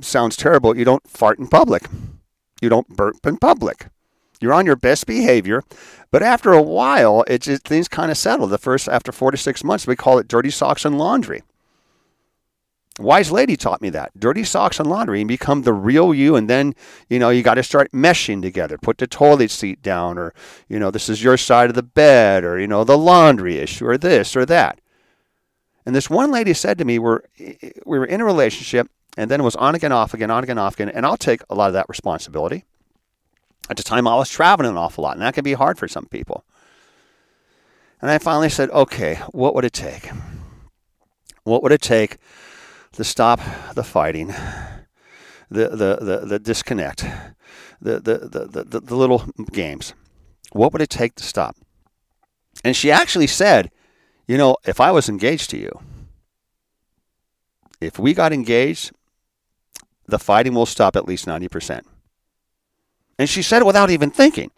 [0.00, 1.84] sounds terrible, you don't fart in public.
[2.60, 3.88] You don't burp in public.
[4.40, 5.62] You're on your best behavior,
[6.10, 8.46] but after a while, it just, things kind of settle.
[8.46, 11.42] The first after four to six months, we call it dirty socks and laundry.
[12.98, 14.18] Wise lady taught me that.
[14.18, 16.34] Dirty socks and laundry and become the real you.
[16.34, 16.74] And then,
[17.10, 18.78] you know, you got to start meshing together.
[18.78, 20.32] Put the toilet seat down, or,
[20.68, 23.86] you know, this is your side of the bed, or, you know, the laundry issue,
[23.86, 24.80] or this or that.
[25.84, 28.88] And this one lady said to me, we're, eh, eh, we were in a relationship,
[29.16, 30.88] and then it was on again, off again, on again, off again.
[30.88, 32.64] And I'll take a lot of that responsibility.
[33.68, 35.88] At the time, I was traveling an awful lot, and that can be hard for
[35.88, 36.44] some people.
[38.00, 40.10] And I finally said, okay, what would it take?
[41.44, 42.18] What would it take
[42.96, 43.40] to stop
[43.74, 44.28] the fighting,
[45.50, 47.04] the, the, the, the disconnect,
[47.80, 49.94] the, the, the, the, the little games.
[50.52, 51.56] What would it take to stop?
[52.64, 53.70] And she actually said,
[54.26, 55.78] you know, if I was engaged to you,
[57.80, 58.92] if we got engaged,
[60.08, 61.82] the fighting will stop at least 90%.
[63.18, 64.50] And she said it without even thinking,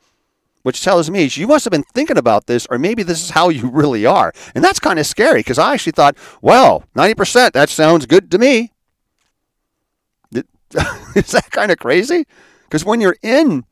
[0.63, 3.49] which tells me you must have been thinking about this, or maybe this is how
[3.49, 4.33] you really are.
[4.55, 8.39] And that's kind of scary because I actually thought, well, 90%, that sounds good to
[8.39, 8.73] me.
[11.15, 12.27] Is that kind of crazy?
[12.65, 13.65] Because when you're in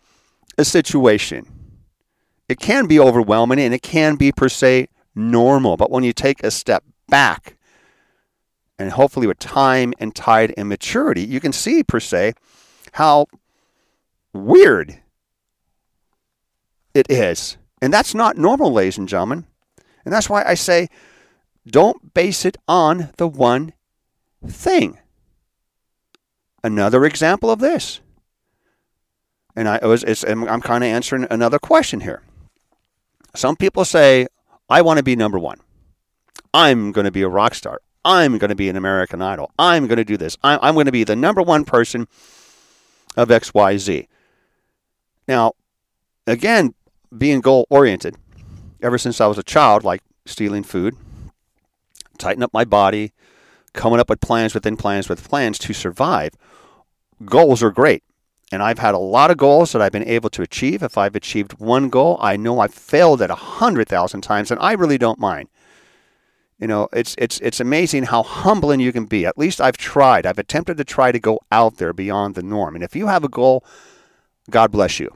[0.57, 1.47] a situation,
[2.49, 5.77] it can be overwhelming and it can be, per se, normal.
[5.77, 7.56] But when you take a step back,
[8.79, 12.35] and hopefully with time and tide and maturity, you can see, per se,
[12.93, 13.27] how
[14.33, 15.01] weird
[16.95, 17.57] it is.
[17.81, 19.47] And that's not normal, ladies and gentlemen.
[20.05, 20.89] And that's why I say
[21.67, 23.73] don't base it on the one
[24.47, 24.99] thing.
[26.63, 28.01] Another example of this.
[29.55, 32.23] And I was I'm kind of answering another question here.
[33.35, 34.27] Some people say,
[34.69, 35.59] I want to be number one.
[36.53, 37.81] I'm going to be a rock star.
[38.07, 39.51] I'm going to be an American Idol.
[39.59, 40.39] I'm going to do this.
[40.45, 42.07] I'm, I'm going to be the number one person
[43.17, 44.07] of XYZ.
[45.27, 45.55] Now,
[46.25, 46.75] again,
[47.17, 48.17] being goal oriented,
[48.81, 50.95] ever since I was a child, like stealing food,
[52.17, 53.13] tighten up my body,
[53.73, 56.31] coming up with plans within plans with plans to survive.
[57.25, 58.05] Goals are great.
[58.53, 60.81] And I've had a lot of goals that I've been able to achieve.
[60.85, 64.61] If I've achieved one goal, I know I've failed at a hundred thousand times, and
[64.61, 65.49] I really don't mind.
[66.59, 69.27] You know, it's it's it's amazing how humbling you can be.
[69.27, 70.25] At least I've tried.
[70.25, 72.75] I've attempted to try to go out there beyond the norm.
[72.75, 73.63] And if you have a goal,
[74.51, 75.15] God bless you.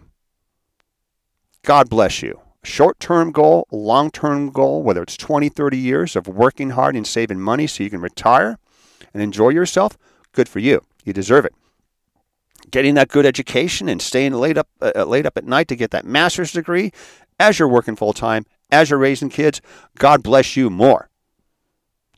[1.63, 2.41] God bless you.
[2.63, 7.07] Short term goal, long term goal, whether it's 20, 30 years of working hard and
[7.07, 8.59] saving money so you can retire
[9.15, 9.97] and enjoy yourself,
[10.33, 10.83] good for you.
[11.05, 11.55] You deserve it.
[12.71, 15.77] Getting that good education and staying late up, uh, uh late up at night to
[15.77, 16.93] get that master's degree
[17.39, 19.63] as you're working full time, as you're raising kids,
[19.97, 21.10] God bless you more.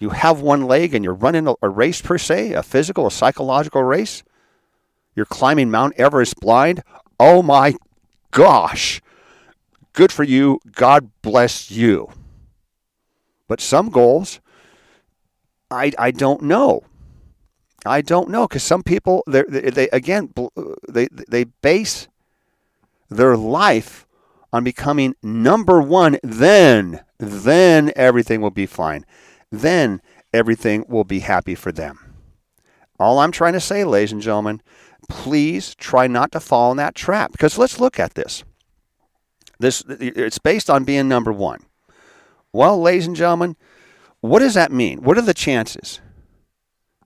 [0.02, 3.82] You have one leg and you're running a, race per se, a physical, a psychological
[3.82, 4.22] race.
[5.14, 6.82] You're climbing Mount Everest blind.
[7.18, 7.74] Oh my
[8.32, 9.00] gosh
[9.92, 10.60] Good for you.
[10.72, 12.08] God bless you.
[13.46, 14.40] But some goals,
[15.70, 16.84] I, I don't know.
[17.84, 20.32] I don't know because some people they they again
[20.88, 22.06] they they base
[23.10, 24.06] their life
[24.52, 26.18] on becoming number one.
[26.22, 29.04] Then then everything will be fine.
[29.52, 30.00] Then
[30.32, 32.14] everything will be happy for them.
[32.98, 34.62] All I'm trying to say, ladies and gentlemen,
[35.08, 38.44] please try not to fall in that trap because let's look at this.
[39.60, 41.60] This it's based on being number one.
[42.52, 43.56] Well, ladies and gentlemen,
[44.20, 45.02] what does that mean?
[45.02, 46.00] What are the chances?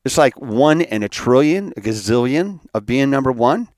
[0.04, 3.68] It's like one in a trillion, a gazillion of being number one.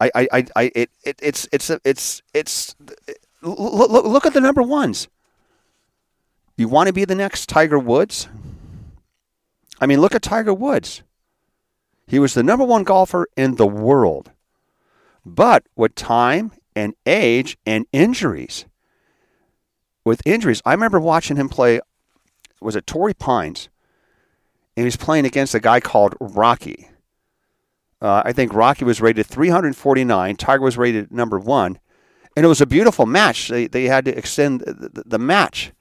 [0.00, 2.74] I, I, I, it, it, it's, it's, it's, it's.
[3.42, 5.08] Look, look at the number ones.
[6.60, 8.28] You want to be the next Tiger Woods?
[9.80, 11.02] I mean, look at Tiger Woods.
[12.06, 14.32] He was the number one golfer in the world.
[15.24, 18.66] But with time and age and injuries.
[20.04, 21.80] With injuries, I remember watching him play.
[22.60, 23.70] Was it Torrey Pines?
[24.76, 26.74] And he was playing against a guy called Rocco.
[28.02, 30.36] Uh, I think Rocco was rated 349.
[30.36, 31.78] Tiger was rated number one,
[32.36, 33.48] and it was a beautiful match.
[33.48, 35.72] They they had to extend the, the, the match,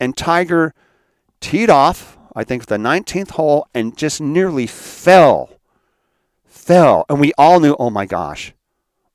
[0.00, 0.74] and Tiger
[1.40, 2.18] teed off.
[2.34, 5.50] I think the 19th hole and just nearly fell,
[6.46, 8.54] fell, and we all knew, oh my gosh,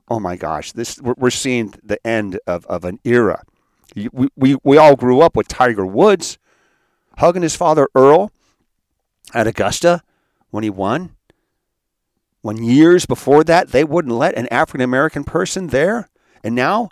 [0.09, 3.43] oh my gosh, this we're seeing the end of, of an era.
[3.95, 6.37] We, we, we all grew up with Tiger Woods
[7.17, 8.31] hugging his father Earl
[9.33, 10.01] at Augusta
[10.49, 11.15] when he won.
[12.41, 16.09] When years before that, they wouldn't let an African American person there.
[16.43, 16.89] And now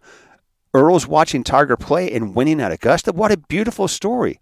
[0.74, 3.12] Earl's watching Tiger play and winning at Augusta.
[3.12, 4.40] What a beautiful story.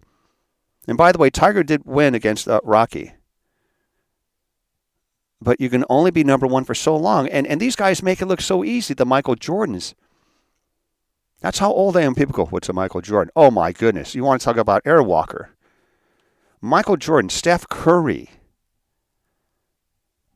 [0.88, 3.10] And by the way, Tiger did win against uh, Rocco
[5.42, 7.28] but you can only be number one for so long.
[7.28, 8.94] And and these guys make it look so easy.
[8.94, 9.94] The Michael Jordans.
[11.40, 12.14] That's how old I am.
[12.14, 14.14] People go, "What's a Michael Jordan?" Oh my goodness!
[14.14, 15.48] You want to talk about Airwalker?
[16.60, 18.30] Michael Jordan, Steph Curry,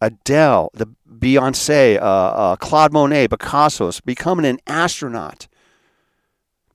[0.00, 5.46] Adele, the Beyonce, uh, uh, Claude Monet, Picasso's, becoming an astronaut.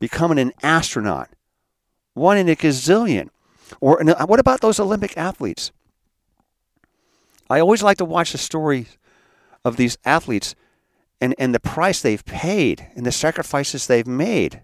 [0.02, 1.30] Becoming an astronaut.
[2.16, 3.30] One in a gazillion.
[3.80, 5.72] Or what about those Olympic athletes?
[7.52, 8.98] I always like to watch the stories
[9.64, 10.56] of these athletes
[11.22, 14.64] and, and the price they've paid and the sacrifices they've made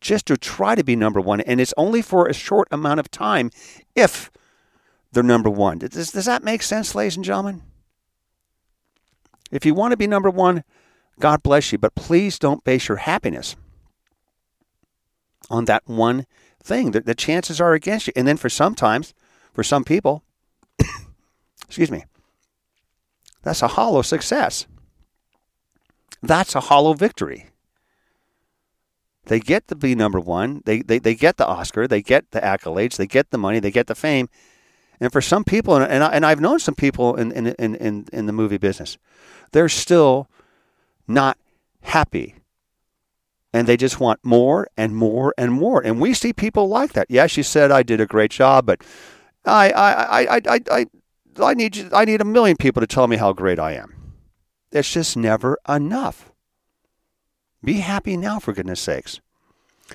[0.00, 1.42] just to try to be number one.
[1.42, 3.50] And it's only for a short amount of time
[3.94, 4.30] if
[5.12, 5.78] they're number one.
[5.80, 7.60] Does, does that make sense, ladies and gentlemen?
[9.52, 10.64] If you want to be number one,
[11.20, 13.54] God bless you, but please don't base your happiness
[15.50, 16.26] on that one
[16.62, 16.92] thing.
[16.92, 18.12] The, the chances are against you.
[18.16, 19.14] And then for sometimes,
[19.52, 20.22] for some people,
[21.66, 22.04] excuse me,
[23.42, 24.66] that's a hollow success.
[26.22, 27.46] That's a hollow victory.
[29.26, 30.62] They get to be number one.
[30.64, 31.86] They, they, they get the Oscar.
[31.86, 32.96] They get the accolades.
[32.96, 33.60] They get the money.
[33.60, 34.28] They get the fame.
[35.00, 37.46] And for some people, and, and, I, and I've known some people in, in,
[37.76, 38.98] in, in the movie business,
[39.52, 40.28] they're still
[41.06, 41.38] not
[41.82, 42.34] happy.
[43.52, 45.80] And they just want more and more and more.
[45.80, 47.06] And we see people like that.
[47.10, 48.82] Yeah, she said I did a great job, but
[49.44, 50.86] I I, I, I, I,
[51.40, 53.94] I need you, I need a million people to tell me how great I am.
[54.70, 56.30] It's just never enough.
[57.64, 59.20] Be happy now, for goodness sakes.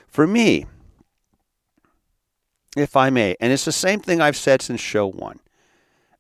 [0.07, 0.65] For me,
[2.75, 5.39] if I may, and it's the same thing I've said since show one.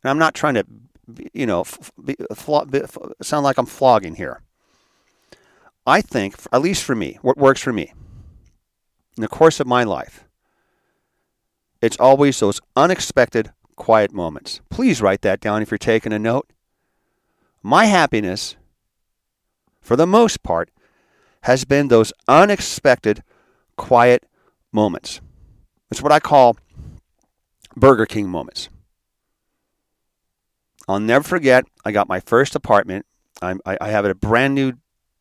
[0.03, 0.65] And I'm not trying to,
[1.33, 1.65] you know,
[2.03, 2.15] be,
[2.69, 2.81] be,
[3.21, 4.41] sound like I'm flogging here.
[5.85, 7.93] I think, at least for me, what works for me
[9.17, 10.25] in the course of my life,
[11.81, 14.61] it's always those unexpected quiet moments.
[14.69, 16.49] Please write that down if you're taking a note.
[17.61, 18.55] My happiness,
[19.81, 20.69] for the most part,
[21.41, 23.23] has been those unexpected
[23.75, 24.25] quiet
[24.71, 25.19] moments.
[25.91, 26.57] It's what I call
[27.75, 28.69] Burger King moments.
[30.87, 33.05] I'll never forget, I got my first apartment.
[33.41, 34.73] I'm, I, I have a brand new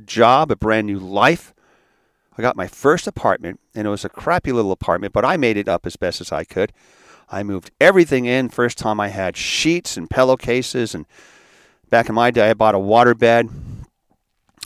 [0.07, 1.55] job, a brand new life.
[2.37, 5.57] I got my first apartment, and it was a crappy little apartment, but I made
[5.57, 6.73] it up as best as I could.
[7.29, 8.49] I moved everything in.
[8.49, 11.07] First time I had sheets and pillowcases, and
[11.91, 13.51] back in my day, I bought a waterbed.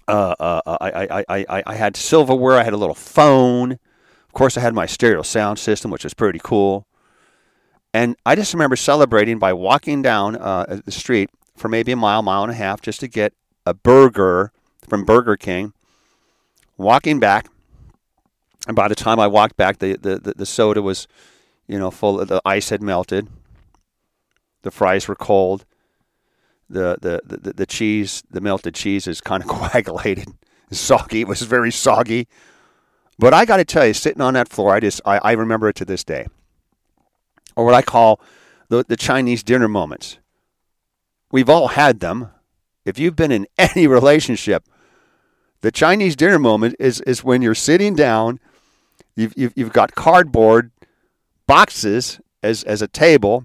[0.09, 2.57] Uh, uh, uh I, I, I, I had silverware.
[2.57, 3.73] I had a little phone.
[3.73, 6.87] Of course, I had my stereo sound system, which was pretty cool.
[7.95, 12.23] And I just remember celebrating by walking down uh, the street for maybe a mile,
[12.23, 13.33] mile and a half, just to get
[13.65, 14.53] a burger
[14.87, 15.73] from Burger King.
[16.77, 17.49] Walking back,
[18.67, 21.07] and by the time I walked back, the, the, the, soda was,
[21.67, 22.25] you know, full.
[22.25, 23.29] The ice had melted.
[24.63, 25.65] The fries were cold.
[26.69, 30.29] The, the, the, the cheese, the melted cheese is kind of coagulated,
[30.71, 31.23] soggy.
[31.23, 32.29] It was very soggy.
[33.19, 35.69] But I got to tell you, sitting on that floor, I just I, I remember
[35.69, 36.27] it to this day.
[37.55, 38.21] Or what I call
[38.69, 40.19] the, the Chinese dinner moments.
[41.31, 42.31] We've all had them.
[42.85, 44.65] If you've been in any relationship,
[45.67, 48.39] the Chinese dinner moment is, is when you're sitting down,
[49.17, 50.71] you've, you've, you've got cardboard
[51.49, 53.45] boxes as, as a table,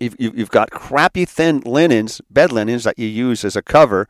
[0.00, 4.08] you've, you've got crappy thin linens, bed linens that you use as a cover,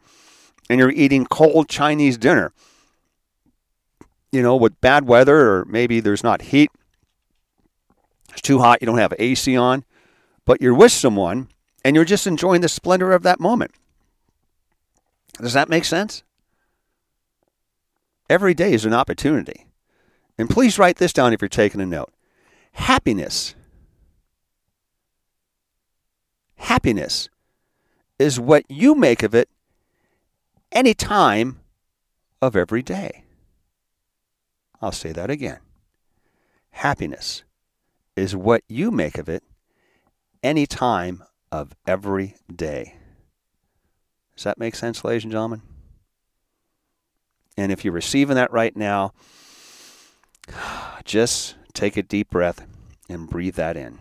[0.70, 2.52] and you're eating cold Chinese dinner.
[4.30, 6.70] You know, with bad weather, or maybe there's not heat,
[8.30, 9.84] it's too hot, you don't have AC on,
[10.44, 11.48] but you're with someone
[11.84, 13.72] and you're just enjoying the splendor of that moment.
[15.40, 16.22] Does that make sense?
[18.28, 19.66] Every day is an opportunity.
[20.38, 22.12] And please write this down if you're taking a note.
[22.72, 23.54] Happiness.
[26.56, 27.28] Happiness
[28.18, 29.48] is what you make of it
[30.72, 31.60] any time
[32.42, 33.24] of every day.
[34.82, 35.60] I'll say that again.
[36.70, 37.44] Happiness
[38.14, 39.42] is what you make of it
[40.42, 42.96] any time of every day.
[44.34, 45.62] Does that make sense, ladies and gentlemen?
[47.56, 49.12] And if you're receiving that right now,
[51.04, 52.66] just take a deep breath
[53.08, 53.98] and breathe that in.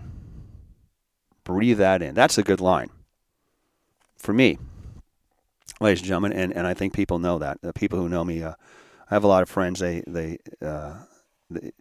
[1.44, 2.16] Breathe that in.
[2.16, 2.90] That's a good line
[4.18, 4.58] for me,
[5.80, 6.34] ladies and gentlemen.
[6.34, 7.62] And, and I think people know that.
[7.62, 8.54] The people who know me, uh,
[9.10, 9.80] I have a lot of friends.
[9.80, 10.96] They they, uh,
[11.52, 11.72] they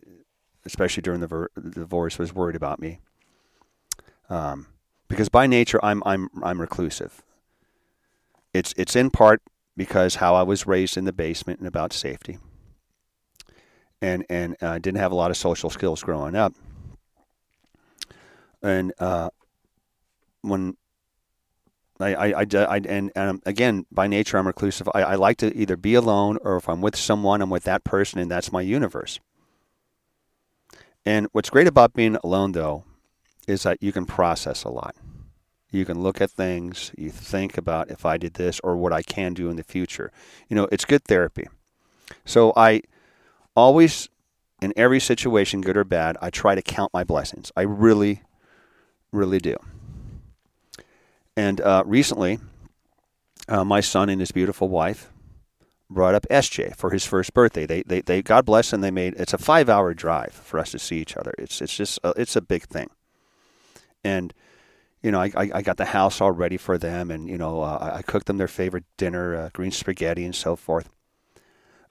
[0.67, 3.01] especially during the, ver- divorce, was worried about me.
[4.29, 4.67] Um,
[5.09, 7.23] because by nature, I'm I'm I'm reclusive.
[8.53, 9.43] It's it's in part
[9.77, 12.39] because how I was raised in the basement and about safety.
[14.01, 16.55] And and I uh, didn't have a lot of social skills growing up.
[18.63, 19.31] And uh,
[20.43, 20.77] when
[22.01, 24.89] I, I, I, I and, and again, by nature, I'm reclusive.
[24.95, 27.85] I, I like to either be alone or if I'm with someone, I'm with that
[27.85, 29.21] person, and that's my universe.
[31.07, 32.85] And what's great about being alone, though,
[33.47, 34.97] is that you can process a lot.
[35.75, 39.03] You can look at things, you think about if I did this or what I
[39.03, 40.13] can do in the future.
[40.49, 41.49] You know, it's good therapy.
[42.25, 42.83] So I
[43.57, 44.09] always,
[44.63, 47.51] in every situation, good or bad, I try to count my blessings.
[47.57, 48.23] I really,
[49.11, 49.57] really do.
[51.37, 52.39] And uh, recently,
[53.49, 55.11] uh, my son and his beautiful wife
[55.91, 57.67] brought up SJ for his first birthday.
[57.67, 58.81] They, they, they, God bless them.
[58.81, 61.35] They made it's a five hour drive for us to see each other.
[61.37, 62.91] It's, it's just, a, it's a big thing.
[64.05, 64.33] And
[65.05, 67.93] you know, I, I, got the house all ready for them, and you know, uh,
[67.97, 70.89] I cooked them their favorite dinner, uh, green spaghetti, and so forth.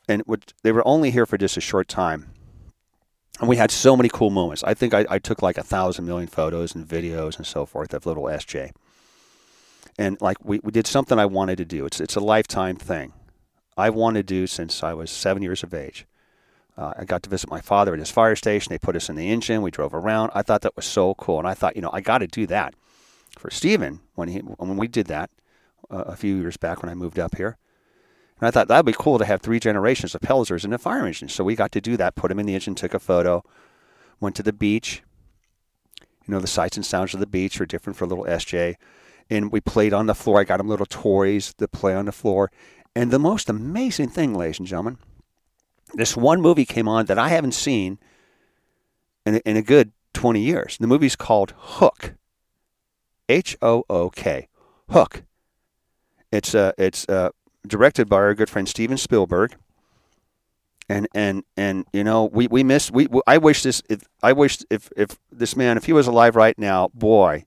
[0.10, 0.24] And
[0.64, 2.32] they were only here for just a short time,
[3.40, 4.64] and we had so many cool moments.
[4.64, 7.94] I think I, I took like a thousand million photos and videos and so forth
[7.94, 8.72] of little SJ.
[9.96, 11.86] And like we, we did something I wanted to do.
[11.86, 13.14] It's it's a lifetime thing.
[13.78, 16.08] I wanted to do since I was seven years of age.
[16.76, 18.72] Uh, I got to visit my father at his fire station.
[18.72, 19.62] They put us in the engine.
[19.62, 20.32] We drove around.
[20.34, 22.48] I thought that was so cool, and I thought, you know, I got to do
[22.48, 22.74] that
[23.44, 25.30] for Stephen when he when we did that
[25.92, 27.58] uh, a few years back when I moved up here.
[28.40, 31.06] And I thought that'd be cool to have three generations of Pelzers in a fire
[31.06, 31.28] engine.
[31.28, 32.16] So we got to do that.
[32.16, 33.44] Put him in the engine, took a photo,
[34.22, 35.04] went to the beach.
[36.26, 38.76] You know, the sights and sounds of the beach are different for little SJ.
[39.30, 40.40] And we played on the floor.
[40.40, 42.50] I got him little toys to play on the floor.
[42.96, 45.00] And the most amazing thing, ladies and gentlemen,
[45.96, 48.00] this one movie came on that I haven't seen
[49.26, 50.78] in a, in a good 20 years.
[50.78, 52.14] The movie's called Hook.
[53.34, 54.48] H O O K.
[54.92, 55.24] Hook.
[56.32, 57.30] It's uh, it's uh,
[57.66, 59.56] directed by our good friend Steven Spielberg.
[60.88, 64.34] And and and you know we we missed we, we I wish this if, I
[64.34, 67.46] wish if if this man if he was alive right now boy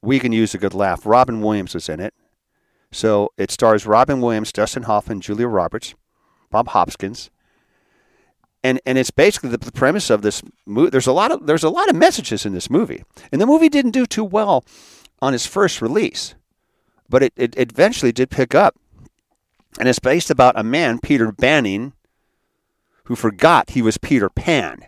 [0.00, 2.14] we can use a good laugh Robin Williams was in it
[2.90, 5.94] so it stars Robin Williams Dustin Hoffman Julia Roberts
[6.50, 7.28] Bob Hoskins
[8.64, 11.64] and and it's basically the, the premise of this movie there's a lot of there's
[11.64, 14.64] a lot of messages in this movie and the movie didn't do too well
[15.20, 16.34] on his first release,
[17.08, 18.76] but it, it eventually did pick up.
[19.78, 21.92] And it's based about a man, Peter Banning,
[23.04, 24.86] who forgot he was Peter Pan.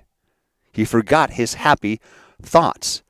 [0.72, 2.00] He forgot his happy
[2.42, 3.02] thoughts.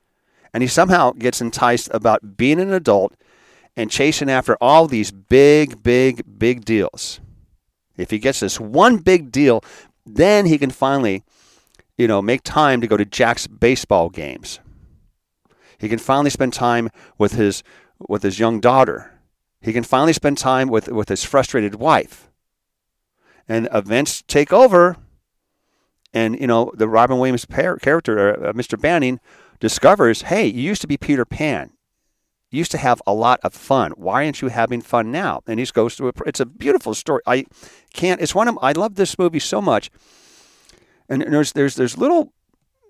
[0.53, 3.14] And he somehow gets enticed about being an adult
[3.77, 7.21] and chasing after all these big, big, big deals.
[7.97, 9.62] If he gets this one big deal,
[10.05, 11.23] then he can finally,
[11.97, 14.61] you know, make time to go to Jack's baseball games.
[15.81, 17.62] He can finally spend time with his
[17.99, 19.20] with his young daughter.
[19.61, 22.31] He can finally spend time with, with his frustrated wife.
[23.49, 24.97] And events take over.
[26.12, 28.81] And, you know, the Robin Williams character, uh, Mr.
[28.81, 29.20] Banning,
[29.61, 31.72] discovers hey, you used to be Peter Pan.
[32.51, 33.93] You used to have a lot of fun.
[33.93, 35.43] Why aren't you having fun now?
[35.47, 37.22] And he goes through a, it's a beautiful story.
[37.26, 37.45] I
[37.93, 39.91] can't, it's one of, I love this movie so much.
[41.09, 42.39] And there's, there's, there's little uh,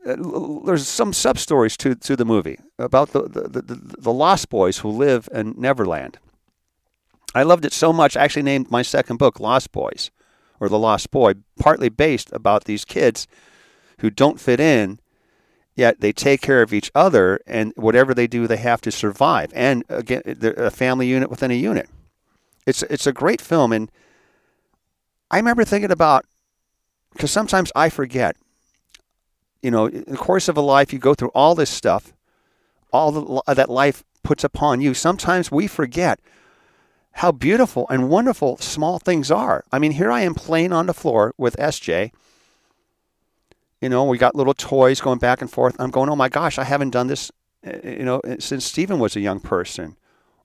[0.06, 0.16] Uh,
[0.64, 4.78] there's some sub stories to, to the movie about the, the, the, the, Lost Boys
[4.78, 6.18] who live in Neverland.
[7.34, 10.10] I loved it so much, I actually named my second book Lost Boys,
[10.58, 13.26] or The Lost Boy, partly based about these kids
[13.98, 15.00] who don't fit in,
[15.76, 19.52] yet they take care of each other, and whatever they do, they have to survive.
[19.54, 21.90] And again, they're a family unit within a unit.
[22.66, 23.90] It's, it's a great film, and
[25.30, 26.24] I remember thinking about,
[27.12, 28.36] because sometimes I forget
[29.62, 32.12] you know, in the course of a life, you go through all this stuff,
[32.92, 34.94] all the, that life puts upon you.
[34.94, 36.20] Sometimes we forget
[37.12, 39.64] how beautiful and wonderful small things are.
[39.72, 42.12] I mean, here I am playing on the floor with SJ.
[43.80, 45.76] You know, we got little toys going back and forth.
[45.78, 47.30] I'm going, oh my gosh, I haven't done this,
[47.64, 49.96] eh, eh, you know, eh, since Stephen was a young person.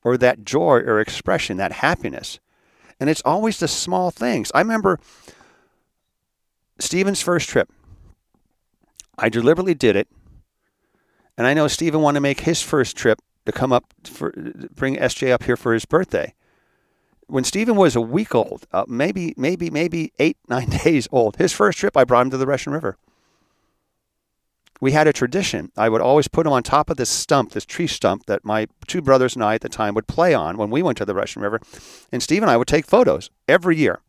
[0.04, 2.40] Or that joy or expression, that happiness.
[3.00, 4.52] And it's always the small things.
[4.54, 5.00] I remember
[6.80, 7.70] Stephen's first trip
[9.18, 10.08] I deliberately did it.
[11.38, 14.32] And I know Stephen wanted to make his first trip to come up for
[14.74, 16.34] bring SJ up here for his birthday.
[17.28, 21.54] When Stephen was a week old, uh, maybe maybe maybe eight nine days old, his
[21.54, 22.98] first trip, I brought him to the Russian River.
[24.82, 25.72] We had a tradition.
[25.78, 28.68] I would always put him on top of this stump, this tree stump that my
[28.88, 31.16] two brothers and I at the time would play on when we went to the
[31.16, 31.62] Russian River,
[32.12, 34.02] and Steve and I would take photos every year.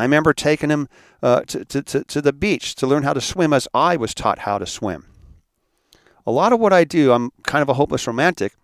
[0.00, 0.88] I remember taking him
[1.22, 4.14] uh, to, to, to, to the beach to learn how to swim as I was
[4.14, 5.06] taught how to swim.
[6.26, 8.54] A lot of what I do, I'm kind of a hopeless romantic.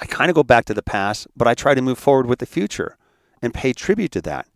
[0.00, 2.38] I kind of go back to the past, but I try to move forward with
[2.38, 2.96] the future
[3.40, 4.46] and pay tribute to that.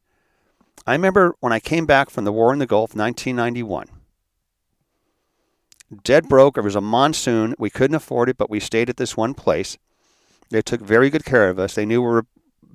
[0.87, 3.89] I remember when I came back from the war in the Gulf, 1991.
[6.03, 6.57] Dead broke.
[6.57, 7.55] It was a monsoon.
[7.59, 9.79] We couldn't afford it, but we stayed at this one place.
[10.51, 11.75] They took very good care of us.
[11.75, 12.27] They knew we were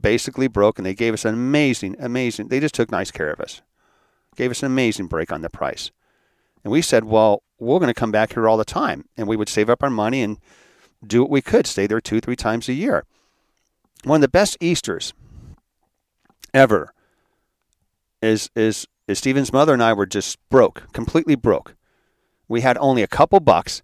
[0.04, 2.50] basically broke, and they gave us an amazing, amazing.
[2.50, 3.64] They just took nice care of us,
[4.36, 5.90] gave us an amazing break on the price,
[6.64, 9.36] and we said, well, we're going to come back here all the time, and we
[9.36, 10.38] would save up our money and
[11.06, 13.06] do what we could, stay there two, three times a year.
[14.04, 15.14] One of the best Easter's
[16.54, 16.94] ever
[18.22, 21.76] is is is Stephen's mother and I were just broke, completely broke.
[22.48, 23.82] We had only a couple bucks,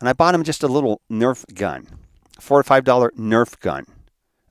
[0.00, 1.88] and I bought him just a little Nerf gun,
[2.38, 3.86] four or five dollar Nerf gun,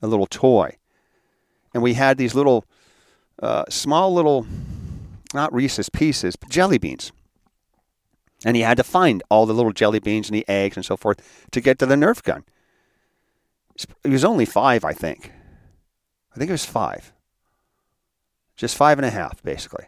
[0.02, 0.76] a little toy
[1.74, 2.64] and we had these little,
[3.42, 4.46] uh, small little,
[5.34, 7.12] not Reese's pieces, but jelly beans.
[8.44, 10.96] And he had to find all the little jelly beans and the eggs and so
[10.96, 12.44] forth to get to the Nerf gun.
[14.04, 15.32] He was only five, I think.
[16.32, 17.12] I think it was five.
[18.56, 19.86] Just five and a half, basically.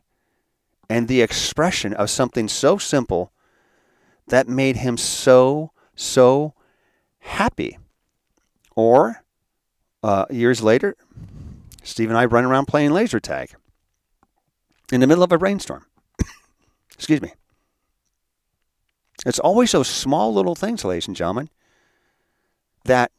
[0.89, 3.33] And the expression of something so simple
[4.29, 6.55] that made him so, so
[7.21, 7.79] happy.
[8.75, 9.23] Or
[10.03, 10.97] uh, years later,
[11.87, 13.55] Steve and I run around playing laser tag
[14.91, 15.87] in the middle of a rainstorm.
[16.95, 17.33] Excuse me.
[19.25, 21.49] It's always those small little things, ladies and gentlemen,
[22.85, 23.13] that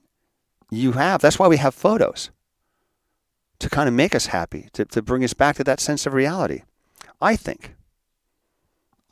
[0.70, 1.22] you have.
[1.22, 2.30] That's why we have photos
[3.60, 6.14] to kind of make us happy, to, to bring us back to that sense of
[6.14, 6.64] reality.
[7.22, 7.74] I think.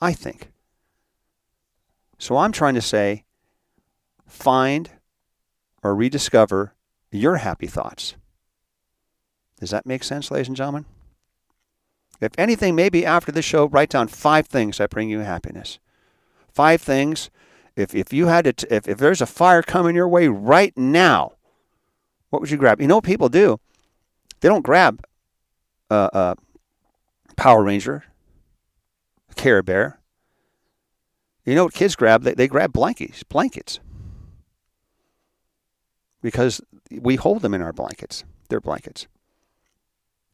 [0.01, 0.51] I think.
[2.19, 3.23] So I'm trying to say
[4.27, 4.91] find
[5.81, 6.73] or rediscover
[7.09, 8.15] your happy thoughts.
[9.59, 10.85] Does that make sense, ladies and gentlemen?
[12.21, 15.79] If anything, maybe after this show, write down five things that bring you happiness.
[16.49, 17.29] Five things.
[17.75, 21.33] If, if you had to, if, if there's a fire coming your way right now,
[22.29, 22.79] what would you grab?
[22.79, 23.59] You know what people do?
[24.39, 25.03] They don't grab
[25.89, 26.35] a, a
[27.35, 28.05] Power Ranger,
[29.35, 29.99] Care Bear.
[31.45, 32.23] You know what kids grab?
[32.23, 33.79] They, they grab blankets, blankets.
[36.21, 38.23] Because we hold them in our blankets.
[38.49, 39.07] They're blankets.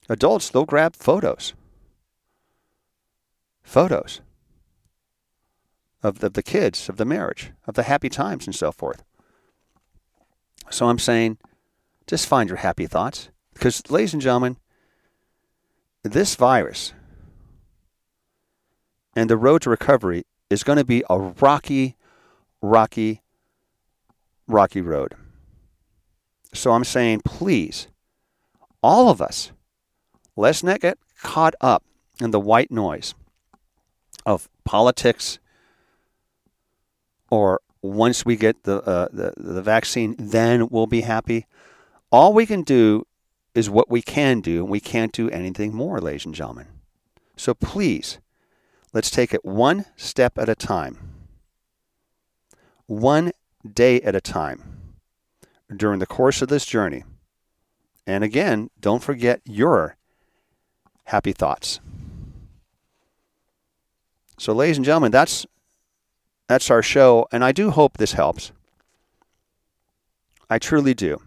[0.10, 1.54] Adults, they'll grab photos.
[3.64, 4.22] Photos
[6.04, 9.04] of the, of the kids, of the marriage, of the happy times, and so forth.
[10.70, 11.38] So I'm saying,
[12.08, 13.30] just find your happy thoughts.
[13.54, 14.58] Because, ladies and gentlemen,
[16.04, 16.93] this virus
[19.16, 21.95] and the road to recovery is going to be a rocky,
[22.62, 23.22] rocky,
[24.47, 25.16] rocky road.
[26.54, 27.88] So I'm saying, please,
[28.82, 29.52] all of us,
[30.41, 31.83] let's not get caught up
[32.19, 33.13] in the white noise
[34.25, 35.39] of politics
[37.29, 41.47] or once we get the, uh, the, the vaccine, then we'll be happy.
[42.11, 43.07] All we can do
[43.55, 46.67] is what we can do, and we can't do anything more, ladies and gentlemen.
[47.35, 48.19] So please,
[48.93, 50.97] let's take it one step at a time,
[52.85, 53.31] one
[53.73, 54.93] day at a time
[55.75, 57.03] during the course of this journey.
[58.05, 59.95] And again, don't forget your
[61.06, 61.80] happy thoughts.
[64.38, 65.45] So, ladies and gentlemen, that's
[66.47, 68.52] that's our show, and I do hope this helps.
[70.49, 71.22] I truly do.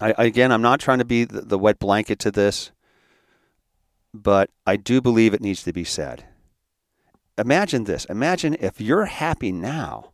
[0.00, 2.70] I, again, I'm not trying to be the, the wet blanket to this,
[4.12, 6.24] but I do believe it needs to be said.
[7.38, 8.04] Imagine this.
[8.06, 10.12] Imagine if you're happy now.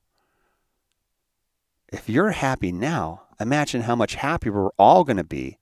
[1.88, 5.58] If you're happy now, imagine how much happier we're all going to be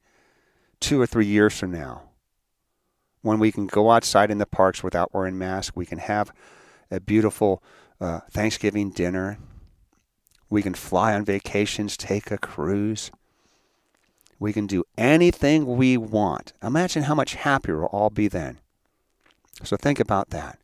[0.81, 2.10] two or three years from now.
[3.23, 6.33] When we can go outside in the parks without wearing masks, we can have
[6.91, 7.63] a beautiful
[8.01, 9.39] uh, Thanksgiving dinner.
[10.49, 13.11] We can fly on vacations, take a cruise.
[14.39, 16.55] We can do anything we want.
[16.63, 18.59] Imagine how much happier we'll all be then.
[19.63, 20.59] So think about that.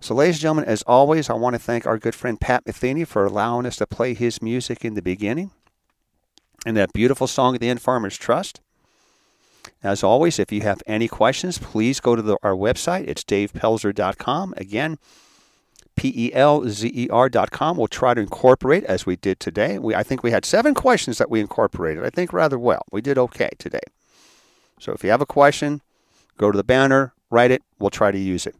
[0.00, 3.06] So, ladies and gentlemen, as always, I want to thank our good friend Pat Metheny
[3.06, 5.50] for allowing us to play his music in the beginning
[6.64, 8.60] and that beautiful song at the end, Farmers Trust.
[9.84, 13.06] As always, if you have any questions, please go to the, our website.
[13.06, 14.54] It's davepelzer.com.
[14.56, 14.98] Again,
[15.94, 17.76] P-E-L-Z-E-R dot com.
[17.76, 19.78] We'll try to incorporate as we did today.
[19.78, 22.02] We, I think we had seven questions that we incorporated.
[22.02, 22.82] I think rather well.
[22.90, 23.84] We did okay today.
[24.80, 25.82] So if you have a question,
[26.38, 27.62] go to the banner, write it.
[27.78, 28.56] We'll try to use it.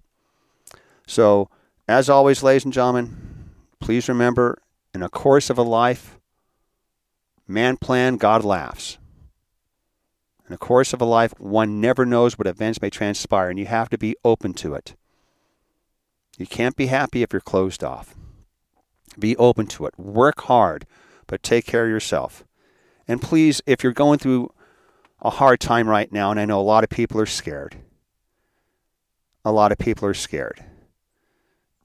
[1.06, 1.48] So
[1.88, 3.16] as always, ladies and gentlemen,
[3.80, 4.58] please remember
[4.92, 6.18] in a course of a life,
[7.48, 8.98] man plan, God laughs.
[10.46, 13.66] In the course of a life, one never knows what events may transpire, and you
[13.66, 14.94] have to be open to it.
[16.36, 18.14] You can't be happy if you're closed off.
[19.18, 19.98] Be open to it.
[19.98, 20.86] Work hard,
[21.26, 22.44] but take care of yourself.
[23.08, 24.52] And please, if you're going through
[25.22, 27.76] a hard time right now, and I know a lot of people are scared,
[29.44, 30.64] a lot of people are scared.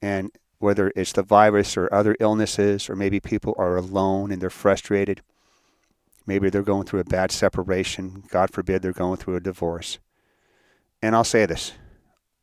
[0.02, 4.50] And whether it's the virus or other illnesses, or maybe people are alone and they're
[4.50, 5.22] frustrated,
[6.26, 9.98] maybe they're going through a bad separation, God forbid they're going through a divorce.
[11.02, 11.72] And I'll say this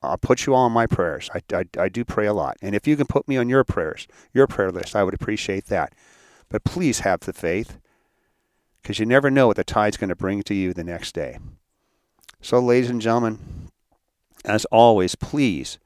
[0.01, 1.30] I'll put you all on my prayers.
[1.34, 2.57] I, I, I do pray a lot.
[2.61, 5.65] And if you can put me on your prayers, your prayer list, I would appreciate
[5.65, 5.93] that.
[6.49, 7.78] But please have the faith
[8.82, 11.39] because you never know what the tide's going to bring to you the next day.
[12.41, 13.39] So, ladies and gentlemen,
[14.45, 15.80] as always, please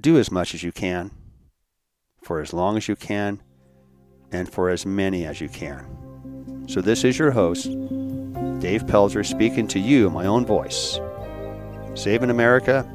[0.00, 1.10] do as much as you can
[2.22, 3.40] for as long as you can
[4.32, 6.11] and for as many as you can.
[6.66, 7.64] So, this is your host,
[8.60, 10.98] Dave Pelzer, speaking to you, my own voice,
[11.94, 12.88] saving America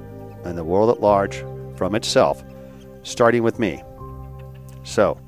[0.46, 1.44] and the world at large
[1.76, 2.44] from itself,
[3.04, 3.84] starting with me.
[4.84, 5.20] So,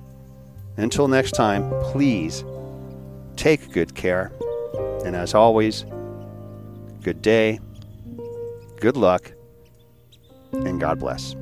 [0.77, 2.43] until next time, please
[3.35, 4.31] take good care.
[5.05, 5.85] And as always,
[7.01, 7.59] good day,
[8.79, 9.31] good luck,
[10.53, 11.35] and God bless.